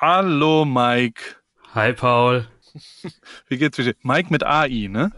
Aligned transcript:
Hallo 0.00 0.64
Mike. 0.64 1.36
Hi 1.74 1.92
Paul. 1.92 2.46
Wie 3.48 3.58
geht's 3.58 3.76
dir? 3.76 3.94
Mike 4.02 4.32
mit 4.32 4.42
AI, 4.42 4.88
ne? 4.88 5.12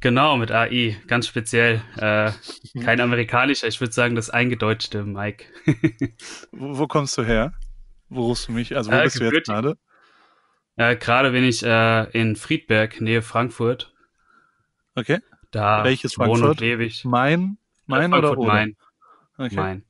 Genau, 0.00 0.38
mit 0.38 0.50
AI, 0.50 0.96
ganz 1.06 1.26
speziell. 1.26 1.82
Äh, 1.98 2.32
kein 2.82 3.02
amerikanischer, 3.02 3.68
ich 3.68 3.82
würde 3.82 3.92
sagen 3.92 4.14
das 4.14 4.30
eingedeutschte 4.30 5.04
Mike. 5.04 5.44
wo, 6.52 6.78
wo, 6.78 6.86
kommst 6.86 7.18
du 7.18 7.22
her? 7.22 7.52
Wo 8.08 8.28
rufst 8.28 8.48
du 8.48 8.52
mich? 8.52 8.74
Also 8.74 8.90
wo 8.90 8.94
äh, 8.94 9.02
bist 9.02 9.20
du 9.20 9.24
jetzt 9.24 9.44
gerade? 9.44 9.76
Äh, 10.76 10.96
gerade 10.96 11.32
bin 11.32 11.44
ich 11.44 11.62
äh, 11.62 12.04
in 12.18 12.34
Friedberg, 12.34 12.98
Nähe 13.02 13.20
Frankfurt. 13.20 13.92
Okay. 14.94 15.18
Da 15.50 15.84
Welches 15.84 16.14
Frankfurt? 16.14 16.48
und 16.48 16.60
lebe 16.60 16.82
ich. 16.82 17.04
Main? 17.04 17.58
Main 17.84 18.10
Frankfurt, 18.10 18.24
oder 18.24 18.38
Oder? 18.38 18.52
Main. 18.54 18.76
Okay. 19.36 19.54
Main. 19.54 19.84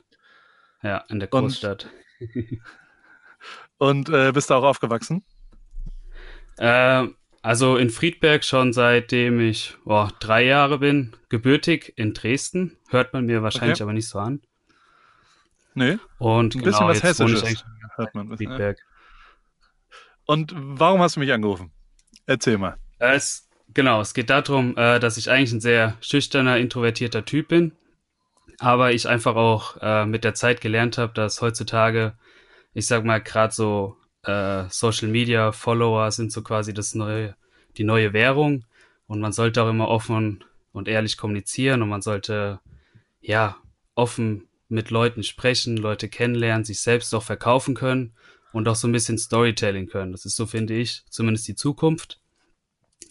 Ja, 0.83 1.05
in 1.09 1.21
der 1.21 1.29
Großstadt. 1.29 1.89
Und 2.19 2.59
äh, 4.09 4.33
bist 4.33 4.51
du 4.51 4.55
auch 4.55 4.63
aufgewachsen? 4.65 5.25
Äh, 6.59 7.07
also 7.43 7.77
in 7.77 7.91
Friedberg 7.91 8.45
schon 8.45 8.73
seitdem 8.73 9.41
ich 9.41 9.75
boah, 9.85 10.13
drei 10.21 10.45
Jahre 10.45 10.79
bin, 10.79 11.13
gebürtig 11.29 11.93
in 11.97 12.15
Dresden. 12.15 12.77
Hört 12.91 13.13
man 13.13 13.27
mir 13.27 13.43
wahrscheinlich 13.43 13.77
Okay. 13.77 13.83
aber 13.83 13.93
nicht 13.93 14.09
so 14.09 14.19
an. 14.21 14.41
Nee, 15.75 15.99
Und 16.19 16.55
ein 16.55 16.63
genau, 16.63 16.65
bisschen 16.65 16.89
was 16.89 17.03
Hessisches 17.03 17.65
hört 17.97 18.15
man. 18.15 18.31
Ja. 18.31 18.37
Friedberg. 18.37 18.79
Und 20.27 20.55
warum 20.55 21.01
hast 21.01 21.17
du 21.17 21.21
mich 21.21 21.33
angerufen? 21.33 21.73
Erzähl 22.27 22.59
mal. 22.59 22.77
Es, 22.99 23.49
genau, 23.75 24.01
es 24.01 24.15
geht 24.15 24.31
darum, 24.31 24.77
äh, 24.77 25.01
dass 25.01 25.17
ich 25.17 25.31
eigentlich 25.31 25.53
ein 25.53 25.61
sehr 25.61 25.97
schüchterner, 26.01 26.59
introvertierter 26.59 27.25
Typ 27.25 27.49
bin, 27.49 27.73
aber 28.61 28.93
ich 28.93 29.09
einfach 29.09 29.35
auch 29.35 29.79
äh, 29.81 30.07
mit 30.07 30.25
der 30.25 30.35
Zeit 30.35 30.61
gelernt 30.61 30.99
habe, 30.99 31.13
dass 31.15 31.41
heutzutage, 31.41 32.15
ich 32.75 32.87
sag 32.87 33.05
mal, 33.05 33.21
gerade 33.21 33.53
so 33.53 33.97
äh, 34.25 34.65
Social 34.69 35.09
Media 35.09 35.53
Follower 35.53 36.11
sind 36.11 36.33
so 36.33 36.43
quasi 36.43 36.73
das 36.73 36.95
neue, 36.95 37.37
die 37.77 37.85
neue 37.85 38.13
Währung 38.13 38.65
und 39.07 39.21
man 39.21 39.33
sollte 39.33 39.63
auch 39.63 39.69
immer 39.69 39.89
offen 39.89 40.45
und 40.73 40.89
ehrlich 40.89 41.17
kommunizieren 41.17 41.83
und 41.83 41.89
man 41.89 42.03
sollte 42.03 42.61
ja 43.21 43.57
offen 43.95 44.49
mit 44.69 44.91
Leuten 44.91 45.23
sprechen, 45.23 45.77
Leute 45.77 46.09
kennenlernen, 46.09 46.65
sich 46.65 46.81
selbst 46.81 47.15
auch 47.15 47.23
verkaufen 47.23 47.75
können 47.75 48.15
und 48.53 48.69
auch 48.69 48.75
so 48.75 48.89
ein 48.89 48.93
bisschen 48.93 49.19
Storytelling 49.19 49.87
können. 49.87 50.13
Das 50.13 50.25
ist 50.25 50.37
so, 50.37 50.47
finde 50.47 50.75
ich, 50.75 51.05
zumindest 51.11 51.47
die 51.47 51.55
Zukunft. 51.55 52.21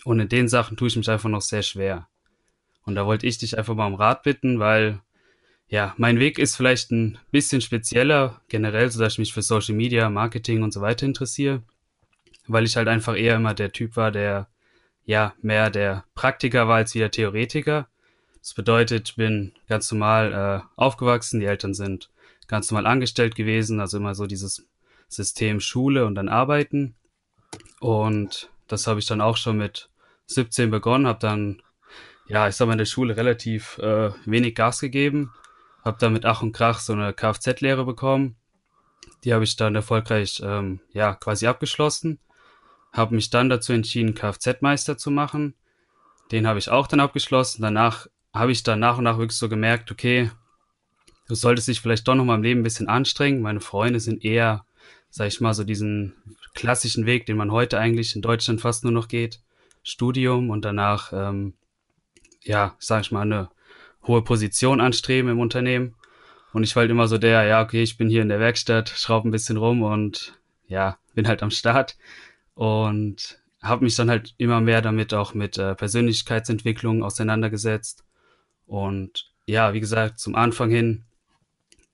Und 0.03 0.19
in 0.19 0.29
den 0.29 0.47
Sachen 0.47 0.77
tue 0.77 0.87
ich 0.87 0.95
mich 0.95 1.09
einfach 1.09 1.29
noch 1.29 1.41
sehr 1.41 1.61
schwer. 1.61 2.07
Und 2.83 2.95
da 2.95 3.05
wollte 3.05 3.27
ich 3.27 3.37
dich 3.37 3.57
einfach 3.57 3.75
mal 3.75 3.85
um 3.85 3.93
Rat 3.93 4.23
bitten, 4.23 4.59
weil 4.59 5.01
ja, 5.71 5.93
mein 5.97 6.19
Weg 6.19 6.37
ist 6.37 6.57
vielleicht 6.57 6.91
ein 6.91 7.17
bisschen 7.31 7.61
spezieller, 7.61 8.41
generell, 8.49 8.91
so 8.91 8.99
dass 8.99 9.13
ich 9.13 9.19
mich 9.19 9.33
für 9.33 9.41
Social 9.41 9.73
Media, 9.73 10.09
Marketing 10.09 10.63
und 10.63 10.73
so 10.73 10.81
weiter 10.81 11.05
interessiere, 11.05 11.63
weil 12.45 12.65
ich 12.65 12.75
halt 12.75 12.89
einfach 12.89 13.15
eher 13.15 13.37
immer 13.37 13.53
der 13.53 13.71
Typ 13.71 13.95
war, 13.95 14.11
der 14.11 14.49
ja 15.05 15.33
mehr 15.41 15.69
der 15.69 16.03
Praktiker 16.13 16.67
war 16.67 16.75
als 16.75 16.93
wie 16.93 16.99
der 16.99 17.09
Theoretiker. 17.09 17.87
Das 18.41 18.53
bedeutet, 18.53 19.11
ich 19.11 19.15
bin 19.15 19.53
ganz 19.69 19.89
normal 19.93 20.33
äh, 20.33 20.67
aufgewachsen, 20.75 21.39
die 21.39 21.45
Eltern 21.45 21.73
sind 21.73 22.09
ganz 22.47 22.69
normal 22.69 22.85
angestellt 22.85 23.35
gewesen, 23.35 23.79
also 23.79 23.95
immer 23.95 24.13
so 24.13 24.27
dieses 24.27 24.67
System 25.07 25.61
Schule 25.61 26.05
und 26.05 26.15
dann 26.15 26.27
Arbeiten. 26.27 26.95
Und 27.79 28.49
das 28.67 28.87
habe 28.87 28.99
ich 28.99 29.05
dann 29.05 29.21
auch 29.21 29.37
schon 29.37 29.55
mit 29.55 29.89
17 30.25 30.69
begonnen, 30.69 31.07
habe 31.07 31.19
dann, 31.19 31.61
ja, 32.27 32.49
ich 32.49 32.57
sag 32.57 32.65
mal, 32.65 32.73
in 32.73 32.79
der 32.79 32.85
Schule 32.85 33.15
relativ 33.15 33.77
äh, 33.77 34.11
wenig 34.25 34.53
Gas 34.53 34.81
gegeben, 34.81 35.31
habe 35.83 35.97
dann 35.99 36.13
mit 36.13 36.25
Ach 36.25 36.41
und 36.41 36.51
Krach 36.51 36.79
so 36.79 36.93
eine 36.93 37.13
Kfz-Lehre 37.13 37.85
bekommen. 37.85 38.35
Die 39.23 39.33
habe 39.33 39.43
ich 39.43 39.55
dann 39.55 39.75
erfolgreich, 39.75 40.41
ähm, 40.43 40.79
ja, 40.93 41.13
quasi 41.13 41.47
abgeschlossen. 41.47 42.19
Habe 42.91 43.15
mich 43.15 43.29
dann 43.29 43.49
dazu 43.49 43.73
entschieden, 43.73 44.15
Kfz-Meister 44.15 44.97
zu 44.97 45.11
machen. 45.11 45.55
Den 46.31 46.47
habe 46.47 46.59
ich 46.59 46.69
auch 46.69 46.87
dann 46.87 46.99
abgeschlossen. 46.99 47.61
Danach 47.61 48.07
habe 48.33 48.51
ich 48.51 48.63
dann 48.63 48.79
nach 48.79 48.97
und 48.97 49.03
nach 49.03 49.17
wirklich 49.17 49.37
so 49.37 49.49
gemerkt, 49.49 49.91
okay, 49.91 50.31
du 51.27 51.35
solltest 51.35 51.67
dich 51.67 51.81
vielleicht 51.81 52.07
doch 52.07 52.15
noch 52.15 52.25
mal 52.25 52.35
im 52.35 52.43
Leben 52.43 52.61
ein 52.61 52.63
bisschen 52.63 52.87
anstrengen. 52.87 53.41
Meine 53.41 53.61
Freunde 53.61 53.99
sind 53.99 54.23
eher, 54.23 54.65
sag 55.09 55.27
ich 55.27 55.41
mal, 55.41 55.53
so 55.53 55.63
diesen 55.63 56.15
klassischen 56.53 57.05
Weg, 57.05 57.25
den 57.25 57.37
man 57.37 57.51
heute 57.51 57.79
eigentlich 57.79 58.15
in 58.15 58.21
Deutschland 58.21 58.61
fast 58.61 58.83
nur 58.83 58.93
noch 58.93 59.07
geht. 59.07 59.39
Studium 59.83 60.49
und 60.49 60.63
danach, 60.63 61.11
ähm, 61.13 61.53
ja, 62.41 62.75
sag 62.79 63.01
ich 63.01 63.11
mal, 63.11 63.21
eine 63.21 63.49
hohe 64.07 64.21
Position 64.21 64.81
anstreben 64.81 65.31
im 65.31 65.39
Unternehmen. 65.39 65.95
Und 66.53 66.63
ich 66.63 66.75
war 66.75 66.81
halt 66.81 66.91
immer 66.91 67.07
so 67.07 67.17
der, 67.17 67.43
ja, 67.43 67.61
okay, 67.61 67.81
ich 67.81 67.97
bin 67.97 68.09
hier 68.09 68.21
in 68.21 68.29
der 68.29 68.39
Werkstatt, 68.39 68.89
schraube 68.89 69.29
ein 69.29 69.31
bisschen 69.31 69.57
rum 69.57 69.83
und 69.83 70.39
ja, 70.67 70.97
bin 71.13 71.27
halt 71.27 71.43
am 71.43 71.51
Start. 71.51 71.97
Und 72.53 73.39
habe 73.61 73.83
mich 73.83 73.95
dann 73.95 74.09
halt 74.09 74.33
immer 74.37 74.59
mehr 74.59 74.81
damit 74.81 75.13
auch 75.13 75.33
mit 75.33 75.57
äh, 75.57 75.75
Persönlichkeitsentwicklung 75.75 77.03
auseinandergesetzt. 77.03 78.03
Und 78.65 79.31
ja, 79.45 79.73
wie 79.73 79.79
gesagt, 79.79 80.19
zum 80.19 80.35
Anfang 80.35 80.69
hin, 80.69 81.05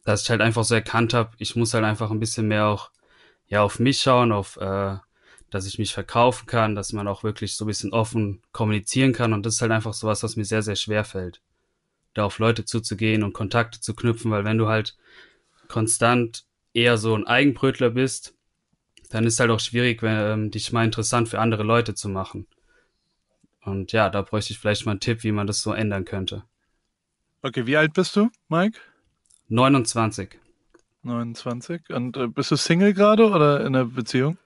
dass 0.06 0.24
ich 0.24 0.30
halt 0.30 0.42
einfach 0.42 0.64
so 0.64 0.76
erkannt 0.76 1.14
habe, 1.14 1.32
ich 1.38 1.56
muss 1.56 1.74
halt 1.74 1.84
einfach 1.84 2.12
ein 2.12 2.20
bisschen 2.20 2.48
mehr 2.48 2.68
auch 2.68 2.92
ja 3.48 3.62
auf 3.62 3.80
mich 3.80 4.00
schauen, 4.00 4.32
auf 4.32 4.58
äh, 4.58 4.98
dass 5.50 5.66
ich 5.66 5.80
mich 5.80 5.94
verkaufen 5.94 6.46
kann, 6.46 6.76
dass 6.76 6.94
man 6.94 7.08
auch 7.08 7.24
wirklich 7.24 7.56
so 7.56 7.66
ein 7.66 7.68
bisschen 7.68 7.94
offen 7.94 8.42
kommunizieren 8.52 9.14
kann. 9.14 9.34
Und 9.34 9.46
das 9.46 9.56
ist 9.56 9.62
halt 9.62 9.72
einfach 9.72 9.94
sowas, 9.94 10.24
was 10.24 10.36
mir 10.36 10.46
sehr, 10.46 10.62
sehr 10.62 10.76
schwer 10.76 11.04
fällt, 11.04 11.42
da 12.18 12.26
auf 12.26 12.40
Leute 12.40 12.66
zuzugehen 12.66 13.24
und 13.24 13.34
Kontakte 13.34 13.80
zu 13.80 13.94
knüpfen, 13.96 14.32
weil 14.32 14.44
wenn 14.46 14.58
du 14.58 14.68
halt 14.68 14.98
konstant 15.68 16.46
eher 16.74 16.98
so 16.98 17.16
ein 17.16 17.28
Eigenbrötler 17.28 17.92
bist, 17.92 18.34
dann 19.10 19.26
ist 19.26 19.40
halt 19.40 19.52
auch 19.52 19.60
schwierig, 19.60 20.02
wenn, 20.02 20.18
ähm, 20.18 20.52
dich 20.52 20.72
mal 20.72 20.84
interessant 20.86 21.30
für 21.30 21.40
andere 21.40 21.64
Leute 21.64 21.94
zu 21.96 22.10
machen. 22.10 22.48
Und 23.62 23.92
ja, 23.92 24.10
da 24.10 24.22
bräuchte 24.22 24.54
ich 24.54 24.60
vielleicht 24.60 24.86
mal 24.86 24.92
einen 24.94 25.00
Tipp, 25.00 25.24
wie 25.24 25.32
man 25.32 25.48
das 25.48 25.62
so 25.62 25.74
ändern 25.74 26.06
könnte. 26.06 26.44
Okay, 27.42 27.66
wie 27.68 27.78
alt 27.78 27.94
bist 27.94 28.16
du, 28.16 28.30
Mike? 28.50 28.80
29. 29.50 30.40
29. 31.04 31.90
Und 31.90 32.18
äh, 32.18 32.28
bist 32.28 32.52
du 32.52 32.56
Single 32.56 32.94
gerade 32.94 33.30
oder 33.30 33.62
in 33.62 33.68
einer 33.76 33.86
Beziehung? 33.86 34.38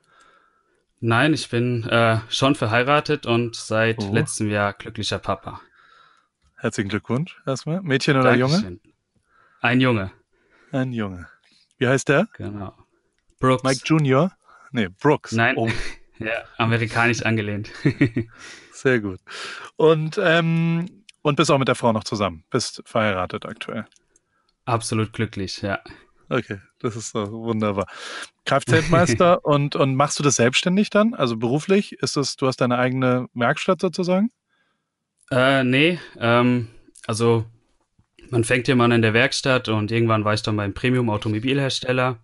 Nein, 0.99 1.33
ich 1.33 1.49
bin 1.49 1.83
äh, 1.87 2.19
schon 2.29 2.53
verheiratet 2.53 3.25
und 3.25 3.55
seit 3.55 3.99
Oh. 3.99 4.13
letztem 4.13 4.49
Jahr 4.51 4.73
glücklicher 4.73 5.17
Papa. 5.17 5.61
Herzlichen 6.61 6.89
Glückwunsch 6.89 7.41
erstmal. 7.47 7.81
Mädchen 7.81 8.17
oder 8.17 8.35
Junge? 8.35 8.53
Dankeschön. 8.53 8.79
Ein 9.61 9.81
Junge, 9.81 10.11
Ein 10.71 10.93
Junge. 10.93 11.27
Wie 11.79 11.87
heißt 11.87 12.07
der? 12.07 12.27
genau. 12.33 12.75
Brooks. 13.39 13.63
Mike 13.63 13.81
Junior? 13.83 14.31
Nee, 14.71 14.87
Brooks. 14.87 15.31
Nein. 15.31 15.55
Oh, 15.57 15.67
Ja, 16.19 16.43
amerikanisch 16.57 17.23
angelehnt. 17.23 17.71
sehr 18.73 18.99
gut. 18.99 19.19
Und, 19.75 20.19
ähm, 20.21 21.03
und 21.23 21.35
bist 21.35 21.49
auch 21.49 21.57
mit 21.57 21.67
der 21.67 21.73
Frau 21.73 21.91
noch 21.93 22.03
zusammen. 22.03 22.43
Bist 22.51 22.83
verheiratet 22.85 23.47
aktuell. 23.47 23.87
Absolut 24.65 25.13
glücklich, 25.13 25.63
ja. 25.63 25.79
Okay, 26.29 26.59
das 26.77 26.95
ist 26.95 27.15
doch 27.15 27.31
wunderbar. 27.31 27.87
Kfz-Meister 28.45 29.43
und, 29.45 29.75
und 29.75 29.95
machst 29.95 30.19
du 30.19 30.23
das 30.23 30.35
selbstständig 30.35 30.91
dann? 30.91 31.15
Also 31.15 31.37
beruflich? 31.37 31.93
Ist 31.93 32.17
das, 32.17 32.35
du 32.35 32.45
hast 32.45 32.61
deine 32.61 32.77
eigene 32.77 33.27
Werkstatt 33.33 33.81
sozusagen? 33.81 34.29
Äh, 35.31 35.63
nee, 35.63 35.97
ähm, 36.19 36.67
also 37.07 37.45
man 38.29 38.43
fängt 38.43 38.67
ja 38.67 38.75
mal 38.75 38.91
in 38.91 39.01
der 39.01 39.13
Werkstatt 39.13 39.69
und 39.69 39.89
irgendwann 39.89 40.25
war 40.25 40.33
ich 40.33 40.41
dann 40.41 40.57
beim 40.57 40.73
Premium-Automobilhersteller 40.73 42.19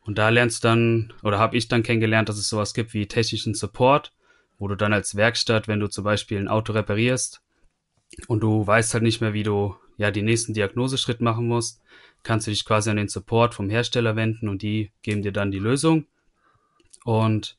und 0.00 0.16
da 0.16 0.30
lernst 0.30 0.64
du 0.64 0.68
dann, 0.68 1.12
oder 1.22 1.38
habe 1.38 1.58
ich 1.58 1.68
dann 1.68 1.82
kennengelernt, 1.82 2.30
dass 2.30 2.38
es 2.38 2.48
sowas 2.48 2.72
gibt 2.72 2.94
wie 2.94 3.06
technischen 3.06 3.52
Support, 3.54 4.12
wo 4.58 4.66
du 4.66 4.76
dann 4.76 4.94
als 4.94 5.14
Werkstatt, 5.14 5.68
wenn 5.68 5.80
du 5.80 5.88
zum 5.88 6.04
Beispiel 6.04 6.38
ein 6.38 6.48
Auto 6.48 6.72
reparierst 6.72 7.42
und 8.28 8.42
du 8.42 8.66
weißt 8.66 8.94
halt 8.94 9.02
nicht 9.02 9.20
mehr, 9.20 9.34
wie 9.34 9.42
du 9.42 9.76
ja 9.98 10.10
den 10.10 10.24
nächsten 10.24 10.54
Diagnoseschritt 10.54 11.20
machen 11.20 11.46
musst, 11.46 11.82
kannst 12.22 12.46
du 12.46 12.50
dich 12.50 12.64
quasi 12.64 12.88
an 12.88 12.96
den 12.96 13.08
Support 13.08 13.54
vom 13.54 13.68
Hersteller 13.68 14.16
wenden 14.16 14.48
und 14.48 14.62
die 14.62 14.90
geben 15.02 15.22
dir 15.22 15.32
dann 15.32 15.50
die 15.50 15.58
Lösung. 15.58 16.06
Und 17.04 17.58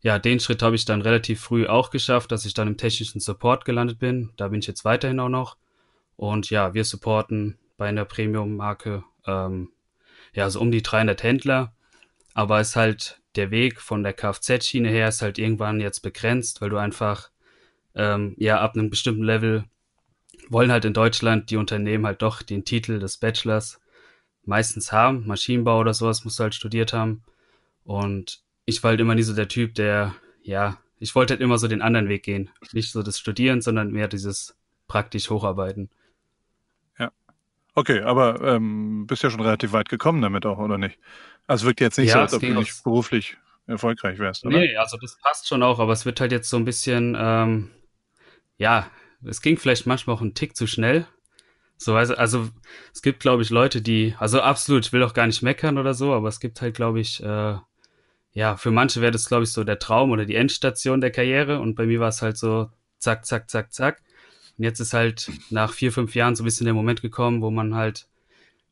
ja, 0.00 0.18
den 0.18 0.40
Schritt 0.40 0.62
habe 0.62 0.76
ich 0.76 0.84
dann 0.84 1.02
relativ 1.02 1.40
früh 1.40 1.66
auch 1.66 1.90
geschafft, 1.90 2.30
dass 2.30 2.44
ich 2.44 2.54
dann 2.54 2.68
im 2.68 2.76
technischen 2.76 3.20
Support 3.20 3.64
gelandet 3.64 3.98
bin. 3.98 4.30
Da 4.36 4.48
bin 4.48 4.60
ich 4.60 4.66
jetzt 4.66 4.84
weiterhin 4.84 5.20
auch 5.20 5.28
noch. 5.28 5.56
Und 6.16 6.50
ja, 6.50 6.74
wir 6.74 6.84
supporten 6.84 7.58
bei 7.76 7.88
einer 7.88 8.04
Premium-Marke 8.04 9.04
ähm, 9.26 9.70
ja 10.34 10.50
so 10.50 10.60
um 10.60 10.70
die 10.70 10.82
300 10.82 11.22
Händler. 11.22 11.72
Aber 12.34 12.60
es 12.60 12.70
ist 12.70 12.76
halt 12.76 13.20
der 13.34 13.50
Weg 13.50 13.80
von 13.80 14.02
der 14.02 14.12
Kfz-Schiene 14.12 14.88
her 14.88 15.08
ist 15.08 15.22
halt 15.22 15.38
irgendwann 15.38 15.80
jetzt 15.80 16.00
begrenzt, 16.00 16.60
weil 16.60 16.70
du 16.70 16.76
einfach 16.76 17.30
ähm, 17.94 18.34
ja 18.38 18.60
ab 18.60 18.74
einem 18.74 18.90
bestimmten 18.90 19.24
Level 19.24 19.64
wollen 20.48 20.72
halt 20.72 20.84
in 20.84 20.94
Deutschland 20.94 21.50
die 21.50 21.56
Unternehmen 21.56 22.06
halt 22.06 22.22
doch 22.22 22.42
den 22.42 22.64
Titel 22.64 22.98
des 23.00 23.18
Bachelors 23.18 23.80
meistens 24.44 24.92
haben. 24.92 25.26
Maschinenbau 25.26 25.80
oder 25.80 25.94
sowas 25.94 26.24
musst 26.24 26.38
du 26.38 26.44
halt 26.44 26.54
studiert 26.54 26.92
haben. 26.92 27.22
Und 27.84 28.42
ich 28.68 28.82
war 28.82 28.90
halt 28.90 29.00
immer 29.00 29.14
nie 29.14 29.22
so 29.22 29.34
der 29.34 29.48
Typ, 29.48 29.74
der, 29.74 30.14
ja, 30.42 30.78
ich 30.98 31.14
wollte 31.14 31.34
halt 31.34 31.40
immer 31.40 31.58
so 31.58 31.68
den 31.68 31.82
anderen 31.82 32.08
Weg 32.08 32.24
gehen. 32.24 32.50
Nicht 32.72 32.92
so 32.92 33.02
das 33.02 33.18
Studieren, 33.18 33.62
sondern 33.62 33.92
mehr 33.92 34.08
dieses 34.08 34.56
praktisch 34.86 35.30
Hocharbeiten. 35.30 35.90
Okay, 37.78 38.00
aber 38.00 38.40
ähm, 38.42 39.06
bist 39.06 39.22
ja 39.22 39.30
schon 39.30 39.40
relativ 39.40 39.70
weit 39.70 39.88
gekommen 39.88 40.20
damit 40.20 40.44
auch, 40.44 40.58
oder 40.58 40.78
nicht? 40.78 40.98
Also 41.46 41.64
wirkt 41.64 41.80
jetzt 41.80 41.96
nicht 41.96 42.08
Ja, 42.08 42.14
so, 42.14 42.20
als 42.20 42.34
ob 42.34 42.40
du 42.40 42.52
nicht 42.52 42.82
beruflich 42.82 43.36
erfolgreich 43.68 44.18
wärst, 44.18 44.44
oder? 44.44 44.58
Nee, 44.58 44.76
also 44.76 44.96
das 44.96 45.16
passt 45.22 45.46
schon 45.46 45.62
auch, 45.62 45.78
aber 45.78 45.92
es 45.92 46.04
wird 46.04 46.20
halt 46.20 46.32
jetzt 46.32 46.50
so 46.50 46.56
ein 46.56 46.64
bisschen, 46.64 47.16
ähm, 47.16 47.70
ja, 48.56 48.90
es 49.24 49.42
ging 49.42 49.56
vielleicht 49.58 49.86
manchmal 49.86 50.16
auch 50.16 50.20
einen 50.20 50.34
Tick 50.34 50.56
zu 50.56 50.66
schnell. 50.66 51.06
So, 51.76 51.94
also, 51.94 52.16
also 52.16 52.48
es 52.92 53.00
gibt, 53.00 53.20
glaube 53.20 53.42
ich, 53.42 53.50
Leute, 53.50 53.80
die, 53.80 54.16
also 54.18 54.40
absolut, 54.40 54.86
ich 54.86 54.92
will 54.92 55.04
auch 55.04 55.14
gar 55.14 55.28
nicht 55.28 55.42
meckern 55.42 55.78
oder 55.78 55.94
so, 55.94 56.12
aber 56.12 56.26
es 56.26 56.40
gibt 56.40 56.60
halt, 56.60 56.74
glaube 56.74 56.98
ich, 56.98 57.22
äh, 57.22 57.58
ja, 58.32 58.56
für 58.56 58.70
manche 58.70 59.00
wäre 59.00 59.12
das, 59.12 59.28
glaube 59.28 59.44
ich, 59.44 59.52
so 59.52 59.64
der 59.64 59.78
Traum 59.78 60.10
oder 60.10 60.24
die 60.24 60.36
Endstation 60.36 61.00
der 61.00 61.10
Karriere 61.10 61.60
und 61.60 61.74
bei 61.74 61.86
mir 61.86 62.00
war 62.00 62.08
es 62.08 62.22
halt 62.22 62.36
so 62.36 62.70
zack, 62.98 63.26
zack, 63.26 63.50
zack, 63.50 63.72
zack. 63.72 64.02
Und 64.56 64.64
jetzt 64.64 64.80
ist 64.80 64.92
halt 64.92 65.30
nach 65.50 65.72
vier, 65.72 65.92
fünf 65.92 66.14
Jahren 66.14 66.36
so 66.36 66.42
ein 66.42 66.46
bisschen 66.46 66.64
der 66.64 66.74
Moment 66.74 67.02
gekommen, 67.02 67.42
wo 67.42 67.50
man 67.50 67.74
halt 67.74 68.08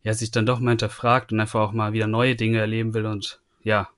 ja 0.02 0.14
sich 0.14 0.30
dann 0.30 0.46
doch 0.46 0.60
mal 0.60 0.70
hinterfragt 0.70 1.32
und 1.32 1.40
einfach 1.40 1.60
auch 1.60 1.72
mal 1.72 1.92
wieder 1.92 2.06
neue 2.06 2.36
Dinge 2.36 2.58
erleben 2.58 2.94
will 2.94 3.06
und 3.06 3.40
ja, 3.62 3.88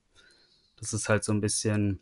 das 0.79 0.93
ist 0.93 1.09
halt 1.09 1.25
so 1.25 1.33
ein 1.33 1.41
bisschen 1.41 2.01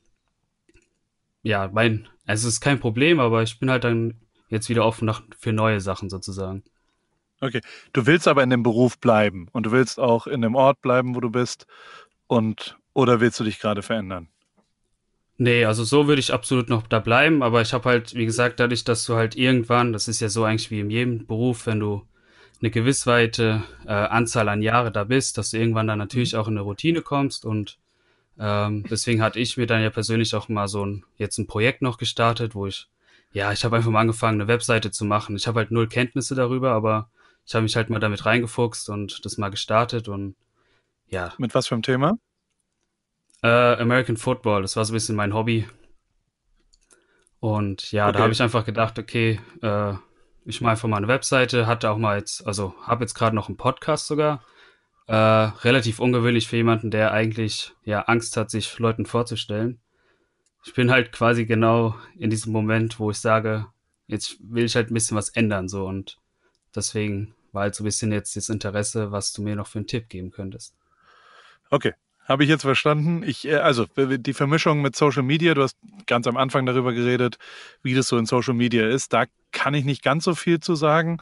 ja, 1.47 1.71
mein, 1.73 2.09
also 2.27 2.49
es 2.49 2.55
ist 2.55 2.61
kein 2.61 2.81
Problem, 2.81 3.21
aber 3.21 3.45
ich 3.45 3.61
bin 3.61 3.71
halt 3.71 3.85
dann 3.85 4.21
jetzt 4.49 4.69
wieder 4.69 4.85
offen 4.85 5.07
nach, 5.07 5.23
für 5.39 5.53
neue 5.53 5.81
Sachen 5.81 6.11
sozusagen. 6.11 6.65
Okay, 7.41 7.61
du 7.93 8.07
willst 8.07 8.27
aber 8.27 8.43
in 8.43 8.51
dem 8.51 8.65
Beruf 8.65 8.99
bleiben 8.99 9.47
und 9.53 9.67
du 9.67 9.71
willst 9.71 10.01
auch 10.01 10.27
in 10.27 10.43
dem 10.43 10.57
Ort 10.57 10.83
bleiben, 10.83 11.15
wo 11.15 11.21
du 11.21 11.31
bist 11.31 11.69
und 12.27 12.77
oder 12.97 13.21
willst 13.21 13.39
du 13.39 13.45
dich 13.45 13.61
gerade 13.61 13.83
verändern? 13.83 14.29
Nee, 15.37 15.67
also 15.67 15.85
so 15.85 16.09
würde 16.09 16.21
ich 16.21 16.33
absolut 16.33 16.71
noch 16.71 16.87
da 16.87 16.99
bleiben, 16.99 17.43
aber 17.43 17.61
ich 17.61 17.75
habe 17.75 17.91
halt, 17.91 18.15
wie 18.15 18.25
gesagt, 18.25 18.59
dadurch, 18.59 18.85
dass 18.85 19.05
du 19.05 19.17
halt 19.17 19.37
irgendwann, 19.37 19.93
das 19.93 20.09
ist 20.09 20.21
ja 20.21 20.31
so 20.31 20.45
eigentlich 20.45 20.71
wie 20.71 20.81
in 20.81 20.89
jedem 20.89 21.27
Beruf, 21.27 21.67
wenn 21.67 21.79
du 21.79 22.07
eine 22.63 22.71
gewissweite 22.71 23.63
äh, 23.85 23.93
Anzahl 23.93 24.49
an 24.49 24.63
Jahre 24.63 24.91
da 24.91 25.05
bist, 25.05 25.37
dass 25.37 25.51
du 25.51 25.59
irgendwann 25.59 25.87
dann 25.87 25.99
natürlich 25.99 26.33
mhm. 26.33 26.39
auch 26.39 26.49
in 26.49 26.55
eine 26.55 26.63
Routine 26.63 27.03
kommst 27.03 27.45
und 27.45 27.77
ähm, 28.39 28.85
deswegen 28.91 29.21
hatte 29.21 29.39
ich 29.39 29.59
mir 29.59 29.67
dann 29.67 29.83
ja 29.83 29.91
persönlich 29.91 30.35
auch 30.35 30.49
mal 30.49 30.67
so 30.67 30.85
ein 30.85 31.05
jetzt 31.19 31.37
ein 31.37 31.47
Projekt 31.47 31.83
noch 31.83 31.99
gestartet, 31.99 32.55
wo 32.55 32.67
ich 32.67 32.89
ja, 33.33 33.53
ich 33.53 33.63
habe 33.67 33.77
einfach 33.77 33.91
mal 33.91 34.01
angefangen, 34.01 34.41
eine 34.41 34.49
Webseite 34.49 34.91
zu 34.91 35.05
machen. 35.05 35.37
Ich 35.37 35.47
habe 35.47 35.59
halt 35.59 35.71
null 35.71 35.89
Kenntnisse 35.89 36.35
darüber, 36.35 36.73
aber 36.73 37.11
ich 37.45 37.55
habe 37.55 37.65
mich 37.65 37.77
halt 37.77 37.91
mal 37.91 37.99
damit 37.99 38.25
reingefuchst 38.25 38.89
und 38.89 39.23
das 39.27 39.37
mal 39.37 39.51
gestartet 39.51 40.09
und 40.09 40.35
ja. 41.09 41.35
Mit 41.37 41.55
was 41.55 41.67
für 41.67 41.75
einem 41.75 41.83
Thema? 41.83 42.19
Äh, 43.47 43.81
American 43.81 44.17
Football, 44.17 44.63
das 44.63 44.75
war 44.75 44.85
so 44.85 44.93
ein 44.93 44.97
bisschen 44.97 45.15
mein 45.15 45.33
Hobby. 45.33 45.69
Und 47.39 47.93
ja, 47.93 48.09
okay. 48.09 48.17
da 48.17 48.23
habe 48.25 48.33
ich 48.33 48.43
einfach 48.43 48.65
gedacht, 48.65 48.99
okay, 48.99 49.39
äh, 49.63 49.95
ich 50.45 50.61
mache 50.61 50.73
einfach 50.73 50.89
mal 50.89 50.97
eine 50.97 51.07
Webseite, 51.07 51.69
hatte 51.69 51.91
auch 51.91 51.97
mal 51.97 52.19
jetzt, 52.19 52.45
also 52.45 52.75
habe 52.83 53.05
jetzt 53.05 53.15
gerade 53.15 53.37
noch 53.37 53.47
einen 53.47 53.57
Podcast 53.57 54.09
sogar. 54.09 54.43
Äh, 55.07 55.15
relativ 55.15 56.01
ungewöhnlich 56.01 56.49
für 56.49 56.57
jemanden, 56.57 56.91
der 56.91 57.13
eigentlich 57.13 57.73
ja 57.85 58.01
Angst 58.03 58.37
hat, 58.37 58.51
sich 58.51 58.77
Leuten 58.81 59.07
vorzustellen. 59.07 59.79
Ich 60.65 60.75
bin 60.75 60.91
halt 60.91 61.13
quasi 61.13 61.47
genau 61.47 61.95
in 62.19 62.31
diesem 62.31 62.53
Moment, 62.53 62.99
wo 62.99 63.13
ich 63.13 63.19
sage, 63.19 63.67
jetzt 64.09 64.39
will 64.41 64.65
ich 64.65 64.75
halt 64.75 64.91
ein 64.91 64.95
bisschen 64.95 65.17
was 65.17 65.29
ändern 65.29 65.69
so 65.69 65.87
und 65.87 66.19
deswegen 66.75 67.37
war 67.53 67.63
halt 67.63 67.77
so 67.77 67.85
ein 67.85 67.87
bisschen 67.87 68.11
jetzt 68.11 68.35
das 68.35 68.49
Interesse, 68.49 69.13
was 69.13 69.33
du 69.33 69.43
mir 69.43 69.55
noch 69.55 69.69
für 69.69 69.79
einen 69.79 69.87
Tipp 69.87 70.09
geben 70.09 70.33
könntest. 70.33 70.75
Okay, 71.71 71.95
habe 72.27 72.43
ich 72.43 72.51
jetzt 72.51 72.63
verstanden. 72.63 73.23
Ich, 73.25 73.47
äh, 73.47 73.57
also 73.57 73.87
die 73.97 74.33
Vermischung 74.33 74.83
mit 74.83 74.97
Social 74.97 75.23
Media, 75.23 75.55
du 75.55 75.63
hast 75.63 75.77
ganz 76.07 76.27
am 76.27 76.37
Anfang 76.37 76.67
darüber 76.67 76.93
geredet, 76.93 77.37
wie 77.83 77.95
das 77.95 78.09
so 78.09 78.19
in 78.19 78.27
Social 78.27 78.55
Media 78.55 78.89
ist. 78.89 79.13
Da 79.13 79.25
kann 79.53 79.75
ich 79.75 79.85
nicht 79.85 80.03
ganz 80.03 80.25
so 80.25 80.35
viel 80.35 80.61
zu 80.61 80.75
sagen. 80.75 81.19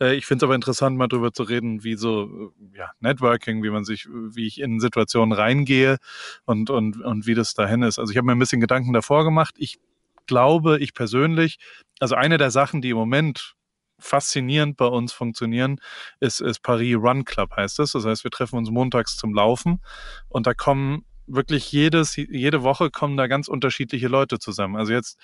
Äh, 0.00 0.16
ich 0.16 0.26
finde 0.26 0.44
es 0.44 0.48
aber 0.48 0.54
interessant, 0.54 0.96
mal 0.96 1.08
darüber 1.08 1.32
zu 1.32 1.42
reden, 1.42 1.84
wie 1.84 1.94
so 1.94 2.52
äh, 2.74 2.78
ja, 2.78 2.90
Networking, 3.00 3.62
wie 3.62 3.70
man 3.70 3.84
sich, 3.84 4.08
wie 4.08 4.46
ich 4.46 4.60
in 4.60 4.80
Situationen 4.80 5.32
reingehe 5.32 5.98
und, 6.46 6.70
und, 6.70 7.00
und 7.02 7.26
wie 7.26 7.34
das 7.34 7.54
dahin 7.54 7.82
ist. 7.82 7.98
Also 7.98 8.10
ich 8.10 8.16
habe 8.16 8.26
mir 8.26 8.32
ein 8.32 8.38
bisschen 8.38 8.60
Gedanken 8.60 8.92
davor 8.92 9.24
gemacht. 9.24 9.54
Ich 9.58 9.78
glaube, 10.26 10.78
ich 10.80 10.94
persönlich, 10.94 11.58
also 12.00 12.14
eine 12.14 12.38
der 12.38 12.50
Sachen, 12.50 12.82
die 12.82 12.90
im 12.90 12.96
Moment 12.96 13.54
faszinierend 13.98 14.76
bei 14.76 14.86
uns 14.86 15.12
funktionieren, 15.12 15.80
ist, 16.20 16.40
ist 16.40 16.62
Paris 16.62 16.96
Run 16.96 17.24
Club 17.24 17.56
heißt 17.56 17.80
es. 17.80 17.92
Das 17.92 18.04
heißt, 18.04 18.24
wir 18.24 18.30
treffen 18.30 18.56
uns 18.56 18.70
montags 18.70 19.16
zum 19.16 19.34
Laufen 19.34 19.80
und 20.28 20.46
da 20.46 20.54
kommen 20.54 21.04
wirklich 21.26 21.72
jedes, 21.72 22.16
jede 22.16 22.62
Woche 22.62 22.90
kommen 22.90 23.16
da 23.16 23.26
ganz 23.26 23.48
unterschiedliche 23.48 24.08
Leute 24.08 24.38
zusammen. 24.38 24.76
Also 24.76 24.92
jetzt 24.92 25.18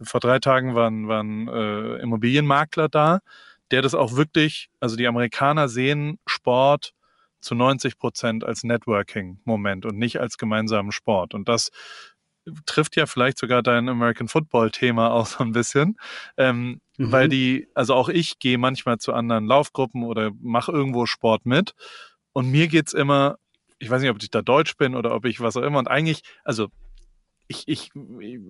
vor 0.00 0.20
drei 0.20 0.38
Tagen 0.38 0.74
waren, 0.74 1.08
waren 1.08 1.48
äh, 1.48 1.96
Immobilienmakler 1.96 2.88
da, 2.88 3.20
der 3.70 3.82
das 3.82 3.94
auch 3.94 4.16
wirklich, 4.16 4.70
also 4.80 4.96
die 4.96 5.06
Amerikaner 5.06 5.68
sehen 5.68 6.18
Sport 6.26 6.94
zu 7.40 7.54
90 7.54 7.98
Prozent 7.98 8.44
als 8.44 8.64
Networking-Moment 8.64 9.86
und 9.86 9.96
nicht 9.96 10.20
als 10.20 10.38
gemeinsamen 10.38 10.92
Sport. 10.92 11.34
Und 11.34 11.48
das 11.48 11.70
trifft 12.66 12.96
ja 12.96 13.06
vielleicht 13.06 13.38
sogar 13.38 13.62
dein 13.62 13.88
American 13.88 14.28
Football-Thema 14.28 15.10
auch 15.10 15.26
so 15.26 15.44
ein 15.44 15.52
bisschen. 15.52 15.96
Ähm, 16.36 16.80
mhm. 16.96 17.12
Weil 17.12 17.28
die, 17.28 17.68
also 17.74 17.94
auch 17.94 18.08
ich 18.08 18.38
gehe 18.38 18.58
manchmal 18.58 18.98
zu 18.98 19.12
anderen 19.12 19.46
Laufgruppen 19.46 20.04
oder 20.04 20.30
mache 20.40 20.72
irgendwo 20.72 21.06
Sport 21.06 21.46
mit. 21.46 21.74
Und 22.32 22.50
mir 22.50 22.68
geht's 22.68 22.92
immer, 22.92 23.36
ich 23.78 23.90
weiß 23.90 24.00
nicht, 24.02 24.10
ob 24.10 24.22
ich 24.22 24.30
da 24.30 24.42
Deutsch 24.42 24.76
bin 24.76 24.94
oder 24.94 25.14
ob 25.14 25.24
ich 25.24 25.40
was 25.40 25.56
auch 25.56 25.62
immer. 25.62 25.78
Und 25.78 25.88
eigentlich, 25.88 26.22
also 26.44 26.68
ich, 27.48 27.66
ich, 27.66 27.90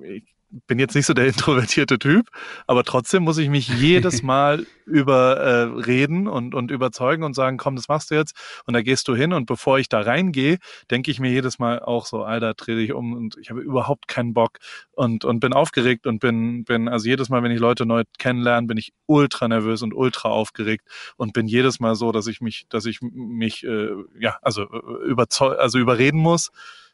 ich 0.02 0.24
bin 0.66 0.78
jetzt 0.78 0.94
nicht 0.94 1.06
so 1.06 1.14
der 1.14 1.26
introvertierte 1.26 1.98
Typ, 1.98 2.28
aber 2.66 2.84
trotzdem 2.84 3.22
muss 3.22 3.38
ich 3.38 3.48
mich 3.48 3.68
jedes 3.68 4.22
Mal 4.28 4.66
überreden 4.86 6.26
äh, 6.26 6.30
und, 6.30 6.54
und 6.54 6.70
überzeugen 6.70 7.22
und 7.22 7.34
sagen, 7.34 7.58
komm, 7.58 7.76
das 7.76 7.88
machst 7.88 8.10
du 8.10 8.14
jetzt. 8.14 8.34
Und 8.66 8.74
da 8.74 8.82
gehst 8.82 9.06
du 9.08 9.14
hin. 9.14 9.32
Und 9.32 9.46
bevor 9.46 9.78
ich 9.78 9.88
da 9.88 10.00
reingehe, 10.00 10.58
denke 10.90 11.10
ich 11.10 11.20
mir 11.20 11.30
jedes 11.30 11.58
Mal 11.58 11.80
auch 11.80 12.06
so, 12.06 12.22
Alter, 12.24 12.54
dreh 12.54 12.74
dich 12.74 12.92
um 12.92 13.12
und 13.12 13.36
ich 13.38 13.50
habe 13.50 13.60
überhaupt 13.60 14.08
keinen 14.08 14.32
Bock 14.32 14.58
und, 14.92 15.24
und 15.24 15.40
bin 15.40 15.52
aufgeregt 15.52 16.06
und 16.06 16.20
bin, 16.20 16.64
bin, 16.64 16.88
also 16.88 17.06
jedes 17.06 17.28
Mal, 17.28 17.42
wenn 17.42 17.52
ich 17.52 17.60
Leute 17.60 17.86
neu 17.86 18.04
kennenlerne, 18.18 18.66
bin 18.66 18.78
ich 18.78 18.92
ultra 19.06 19.48
nervös 19.48 19.82
und 19.82 19.94
ultra 19.94 20.30
aufgeregt 20.30 20.86
und 21.16 21.32
bin 21.32 21.46
jedes 21.46 21.80
Mal 21.80 21.94
so, 21.94 22.12
dass 22.12 22.26
ich 22.26 22.40
mich, 22.40 22.66
dass 22.68 22.86
ich 22.86 23.00
mich, 23.02 23.64
äh, 23.64 23.90
ja, 24.18 24.38
also 24.42 24.62
äh, 24.62 25.06
überzeug, 25.06 25.58
also 25.58 25.78
überreden 25.78 26.18
muss, 26.18 26.50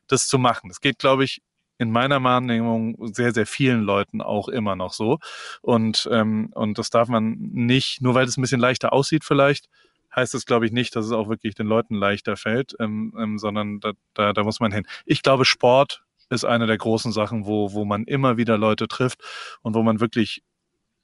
das 0.08 0.26
zu 0.26 0.38
machen. 0.38 0.68
Das 0.68 0.80
geht, 0.80 0.98
glaube 0.98 1.24
ich, 1.24 1.40
in 1.78 1.90
meiner 1.90 2.22
Wahrnehmung 2.22 2.96
sehr, 3.12 3.32
sehr 3.32 3.46
vielen 3.46 3.82
Leuten 3.82 4.20
auch 4.20 4.48
immer 4.48 4.76
noch 4.76 4.92
so. 4.92 5.18
Und, 5.62 6.08
ähm, 6.12 6.50
und 6.54 6.78
das 6.78 6.90
darf 6.90 7.08
man 7.08 7.36
nicht, 7.38 8.00
nur 8.00 8.14
weil 8.14 8.26
es 8.26 8.36
ein 8.36 8.42
bisschen 8.42 8.60
leichter 8.60 8.92
aussieht 8.92 9.24
vielleicht, 9.24 9.68
heißt 10.14 10.34
das, 10.34 10.46
glaube 10.46 10.66
ich, 10.66 10.72
nicht, 10.72 10.94
dass 10.94 11.06
es 11.06 11.12
auch 11.12 11.28
wirklich 11.28 11.54
den 11.54 11.66
Leuten 11.66 11.94
leichter 11.94 12.36
fällt, 12.36 12.74
ähm, 12.78 13.12
ähm, 13.18 13.38
sondern 13.38 13.80
da, 13.80 13.92
da, 14.14 14.32
da 14.32 14.44
muss 14.44 14.60
man 14.60 14.72
hin. 14.72 14.86
Ich 15.04 15.22
glaube, 15.22 15.44
Sport 15.44 16.04
ist 16.30 16.44
eine 16.44 16.66
der 16.66 16.78
großen 16.78 17.12
Sachen, 17.12 17.46
wo, 17.46 17.72
wo 17.72 17.84
man 17.84 18.04
immer 18.04 18.36
wieder 18.36 18.56
Leute 18.56 18.88
trifft 18.88 19.20
und 19.62 19.74
wo 19.74 19.82
man 19.82 20.00
wirklich 20.00 20.42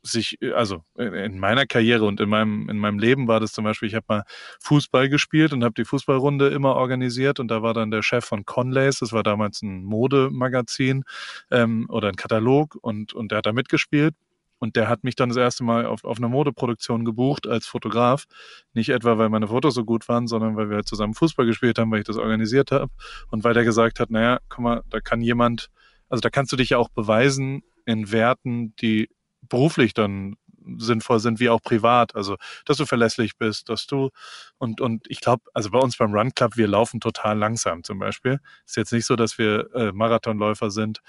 sich, 0.02 0.38
also 0.54 0.82
in 0.96 1.38
meiner 1.38 1.66
Karriere 1.66 2.04
und 2.04 2.20
in 2.20 2.28
meinem, 2.28 2.68
in 2.68 2.78
meinem 2.78 2.98
Leben 2.98 3.28
war 3.28 3.40
das 3.40 3.52
zum 3.52 3.64
Beispiel, 3.64 3.88
ich 3.88 3.94
habe 3.94 4.06
mal 4.08 4.24
Fußball 4.60 5.08
gespielt 5.08 5.52
und 5.52 5.64
habe 5.64 5.74
die 5.74 5.84
Fußballrunde 5.84 6.48
immer 6.48 6.74
organisiert 6.76 7.40
und 7.40 7.48
da 7.48 7.62
war 7.62 7.74
dann 7.74 7.90
der 7.90 8.02
Chef 8.02 8.24
von 8.24 8.44
Conlays, 8.44 8.98
das 8.98 9.12
war 9.12 9.22
damals 9.22 9.62
ein 9.62 9.84
Modemagazin 9.84 11.04
ähm, 11.50 11.86
oder 11.88 12.08
ein 12.08 12.16
Katalog 12.16 12.76
und, 12.80 13.12
und 13.12 13.30
der 13.30 13.38
hat 13.38 13.46
da 13.46 13.52
mitgespielt. 13.52 14.14
Und 14.62 14.76
der 14.76 14.90
hat 14.90 15.04
mich 15.04 15.16
dann 15.16 15.30
das 15.30 15.38
erste 15.38 15.64
Mal 15.64 15.86
auf, 15.86 16.04
auf 16.04 16.18
eine 16.18 16.28
Modeproduktion 16.28 17.06
gebucht 17.06 17.46
als 17.46 17.66
Fotograf. 17.66 18.26
Nicht 18.74 18.90
etwa, 18.90 19.16
weil 19.16 19.30
meine 19.30 19.48
Fotos 19.48 19.72
so 19.72 19.86
gut 19.86 20.06
waren, 20.06 20.26
sondern 20.26 20.54
weil 20.54 20.68
wir 20.68 20.76
halt 20.76 20.86
zusammen 20.86 21.14
Fußball 21.14 21.46
gespielt 21.46 21.78
haben, 21.78 21.90
weil 21.90 22.00
ich 22.00 22.04
das 22.04 22.18
organisiert 22.18 22.70
habe. 22.70 22.92
Und 23.30 23.42
weil 23.42 23.54
der 23.54 23.64
gesagt 23.64 24.00
hat, 24.00 24.10
naja, 24.10 24.38
guck 24.50 24.58
mal, 24.58 24.82
da 24.90 25.00
kann 25.00 25.22
jemand, 25.22 25.70
also 26.10 26.20
da 26.20 26.28
kannst 26.28 26.52
du 26.52 26.56
dich 26.56 26.70
ja 26.70 26.78
auch 26.78 26.90
beweisen 26.90 27.62
in 27.86 28.12
Werten, 28.12 28.74
die 28.76 29.08
beruflich 29.50 29.92
dann 29.92 30.36
sinnvoll 30.76 31.20
sind, 31.20 31.40
wie 31.40 31.50
auch 31.50 31.60
privat. 31.62 32.14
Also, 32.14 32.36
dass 32.64 32.78
du 32.78 32.86
verlässlich 32.86 33.36
bist, 33.36 33.68
dass 33.68 33.86
du 33.86 34.10
und 34.58 34.80
und 34.80 35.06
ich 35.10 35.20
glaube, 35.20 35.42
also 35.54 35.70
bei 35.70 35.78
uns 35.78 35.96
beim 35.96 36.14
Run 36.14 36.34
Club, 36.34 36.56
wir 36.56 36.68
laufen 36.68 37.00
total 37.00 37.38
langsam 37.38 37.84
zum 37.84 37.98
Beispiel. 37.98 38.40
Ist 38.66 38.76
jetzt 38.76 38.92
nicht 38.92 39.06
so, 39.06 39.16
dass 39.16 39.38
wir 39.38 39.68
äh, 39.74 39.92
Marathonläufer 39.92 40.70
sind, 40.70 41.00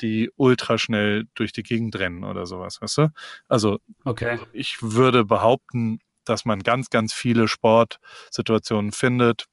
die 0.00 0.30
ultra 0.36 0.78
schnell 0.78 1.26
durch 1.34 1.52
die 1.52 1.62
Gegend 1.62 1.98
rennen 1.98 2.24
oder 2.24 2.46
sowas, 2.46 2.80
weißt 2.80 2.98
du? 2.98 3.08
Also, 3.48 3.78
okay. 4.04 4.38
ich 4.52 4.78
würde 4.82 5.24
behaupten, 5.24 6.00
dass 6.24 6.44
man 6.44 6.60
ganz, 6.60 6.90
ganz 6.90 7.12
viele 7.14 7.48
Sportsituationen 7.48 8.92
findet, 8.92 9.46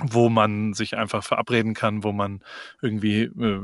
wo 0.00 0.28
man 0.30 0.72
sich 0.72 0.96
einfach 0.96 1.22
verabreden 1.22 1.74
kann, 1.74 2.02
wo 2.02 2.12
man 2.12 2.42
irgendwie, 2.80 3.24
äh, 3.24 3.60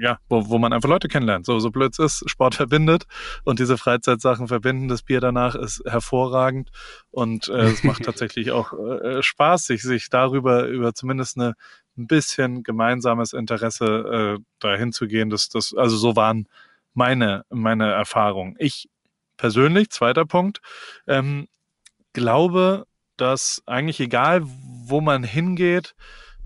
ja, 0.00 0.18
wo, 0.28 0.48
wo 0.48 0.58
man 0.58 0.72
einfach 0.72 0.88
Leute 0.88 1.08
kennenlernt. 1.08 1.46
So, 1.46 1.60
so 1.60 1.70
blöd 1.70 1.92
es 1.92 1.98
ist, 1.98 2.30
Sport 2.30 2.54
verbindet 2.56 3.04
und 3.44 3.58
diese 3.58 3.78
Freizeitsachen 3.78 4.48
verbinden. 4.48 4.88
Das 4.88 5.02
Bier 5.02 5.20
danach 5.20 5.54
ist 5.54 5.82
hervorragend 5.86 6.70
und 7.10 7.48
äh, 7.48 7.70
es 7.70 7.84
macht 7.84 8.02
tatsächlich 8.04 8.50
auch 8.50 8.72
äh, 8.72 9.22
Spaß, 9.22 9.66
sich, 9.66 9.82
sich 9.82 10.10
darüber, 10.10 10.66
über 10.66 10.94
zumindest 10.94 11.38
eine, 11.38 11.54
ein 11.96 12.06
bisschen 12.06 12.62
gemeinsames 12.62 13.32
Interesse 13.32 14.38
äh, 14.38 14.42
dahin 14.58 14.92
zu 14.92 15.06
gehen. 15.06 15.30
Das, 15.30 15.48
das, 15.48 15.74
also 15.74 15.96
so 15.96 16.16
waren 16.16 16.48
meine, 16.94 17.44
meine 17.50 17.90
Erfahrungen. 17.90 18.56
Ich 18.58 18.88
persönlich, 19.36 19.90
zweiter 19.90 20.24
Punkt, 20.24 20.60
ähm, 21.06 21.48
glaube, 22.12 22.86
dass 23.16 23.62
eigentlich 23.66 24.00
egal, 24.00 24.42
wo 24.84 25.00
man 25.00 25.24
hingeht, 25.24 25.94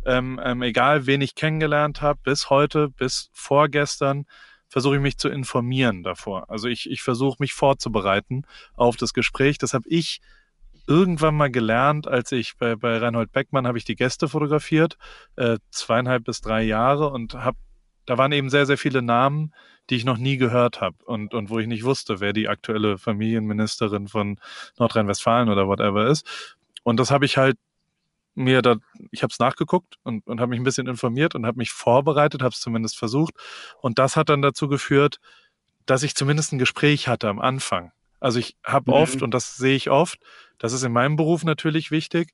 ähm, 0.04 0.40
ähm, 0.42 0.62
egal 0.62 1.06
wen 1.06 1.20
ich 1.20 1.34
kennengelernt 1.34 2.00
habe, 2.00 2.20
bis 2.22 2.50
heute, 2.50 2.88
bis 2.88 3.30
vorgestern, 3.32 4.26
versuche 4.68 4.96
ich 4.96 5.02
mich 5.02 5.18
zu 5.18 5.28
informieren 5.28 6.02
davor. 6.02 6.50
Also 6.50 6.68
ich, 6.68 6.90
ich 6.90 7.02
versuche 7.02 7.36
mich 7.40 7.52
vorzubereiten 7.52 8.44
auf 8.74 8.96
das 8.96 9.12
Gespräch. 9.12 9.58
Das 9.58 9.74
habe 9.74 9.88
ich 9.88 10.20
irgendwann 10.86 11.36
mal 11.36 11.50
gelernt, 11.50 12.06
als 12.06 12.32
ich 12.32 12.56
bei, 12.56 12.76
bei 12.76 12.98
Reinhold 12.98 13.32
Beckmann 13.32 13.66
habe 13.66 13.78
ich 13.78 13.84
die 13.84 13.96
Gäste 13.96 14.28
fotografiert, 14.28 14.96
äh, 15.36 15.58
zweieinhalb 15.70 16.24
bis 16.24 16.40
drei 16.40 16.62
Jahre 16.62 17.10
und 17.10 17.34
habe, 17.34 17.58
da 18.06 18.18
waren 18.18 18.32
eben 18.32 18.50
sehr, 18.50 18.66
sehr 18.66 18.78
viele 18.78 19.02
Namen, 19.02 19.52
die 19.90 19.96
ich 19.96 20.04
noch 20.04 20.18
nie 20.18 20.36
gehört 20.36 20.80
habe 20.80 20.96
und, 21.04 21.34
und 21.34 21.50
wo 21.50 21.58
ich 21.58 21.66
nicht 21.66 21.84
wusste, 21.84 22.20
wer 22.20 22.32
die 22.32 22.48
aktuelle 22.48 22.98
Familienministerin 22.98 24.08
von 24.08 24.38
Nordrhein-Westfalen 24.78 25.48
oder 25.48 25.66
whatever 25.66 26.06
ist. 26.06 26.56
Und 26.82 27.00
das 27.00 27.10
habe 27.10 27.24
ich 27.24 27.36
halt 27.36 27.56
mir 28.36 28.62
da, 28.62 28.76
ich 29.10 29.22
habe 29.22 29.32
es 29.32 29.38
nachgeguckt 29.38 29.96
und, 30.02 30.26
und 30.26 30.40
habe 30.40 30.50
mich 30.50 30.60
ein 30.60 30.64
bisschen 30.64 30.86
informiert 30.86 31.34
und 31.34 31.46
habe 31.46 31.58
mich 31.58 31.72
vorbereitet, 31.72 32.42
habe 32.42 32.52
es 32.52 32.60
zumindest 32.60 32.96
versucht. 32.96 33.34
Und 33.80 33.98
das 33.98 34.16
hat 34.16 34.28
dann 34.28 34.42
dazu 34.42 34.68
geführt, 34.68 35.18
dass 35.86 36.02
ich 36.02 36.14
zumindest 36.14 36.52
ein 36.52 36.58
Gespräch 36.58 37.08
hatte 37.08 37.28
am 37.28 37.40
Anfang. 37.40 37.92
Also 38.20 38.38
ich 38.38 38.56
habe 38.64 38.90
mhm. 38.90 38.96
oft, 38.96 39.22
und 39.22 39.32
das 39.32 39.56
sehe 39.56 39.76
ich 39.76 39.90
oft, 39.90 40.18
das 40.58 40.72
ist 40.72 40.82
in 40.82 40.92
meinem 40.92 41.16
Beruf 41.16 41.44
natürlich 41.44 41.90
wichtig. 41.90 42.30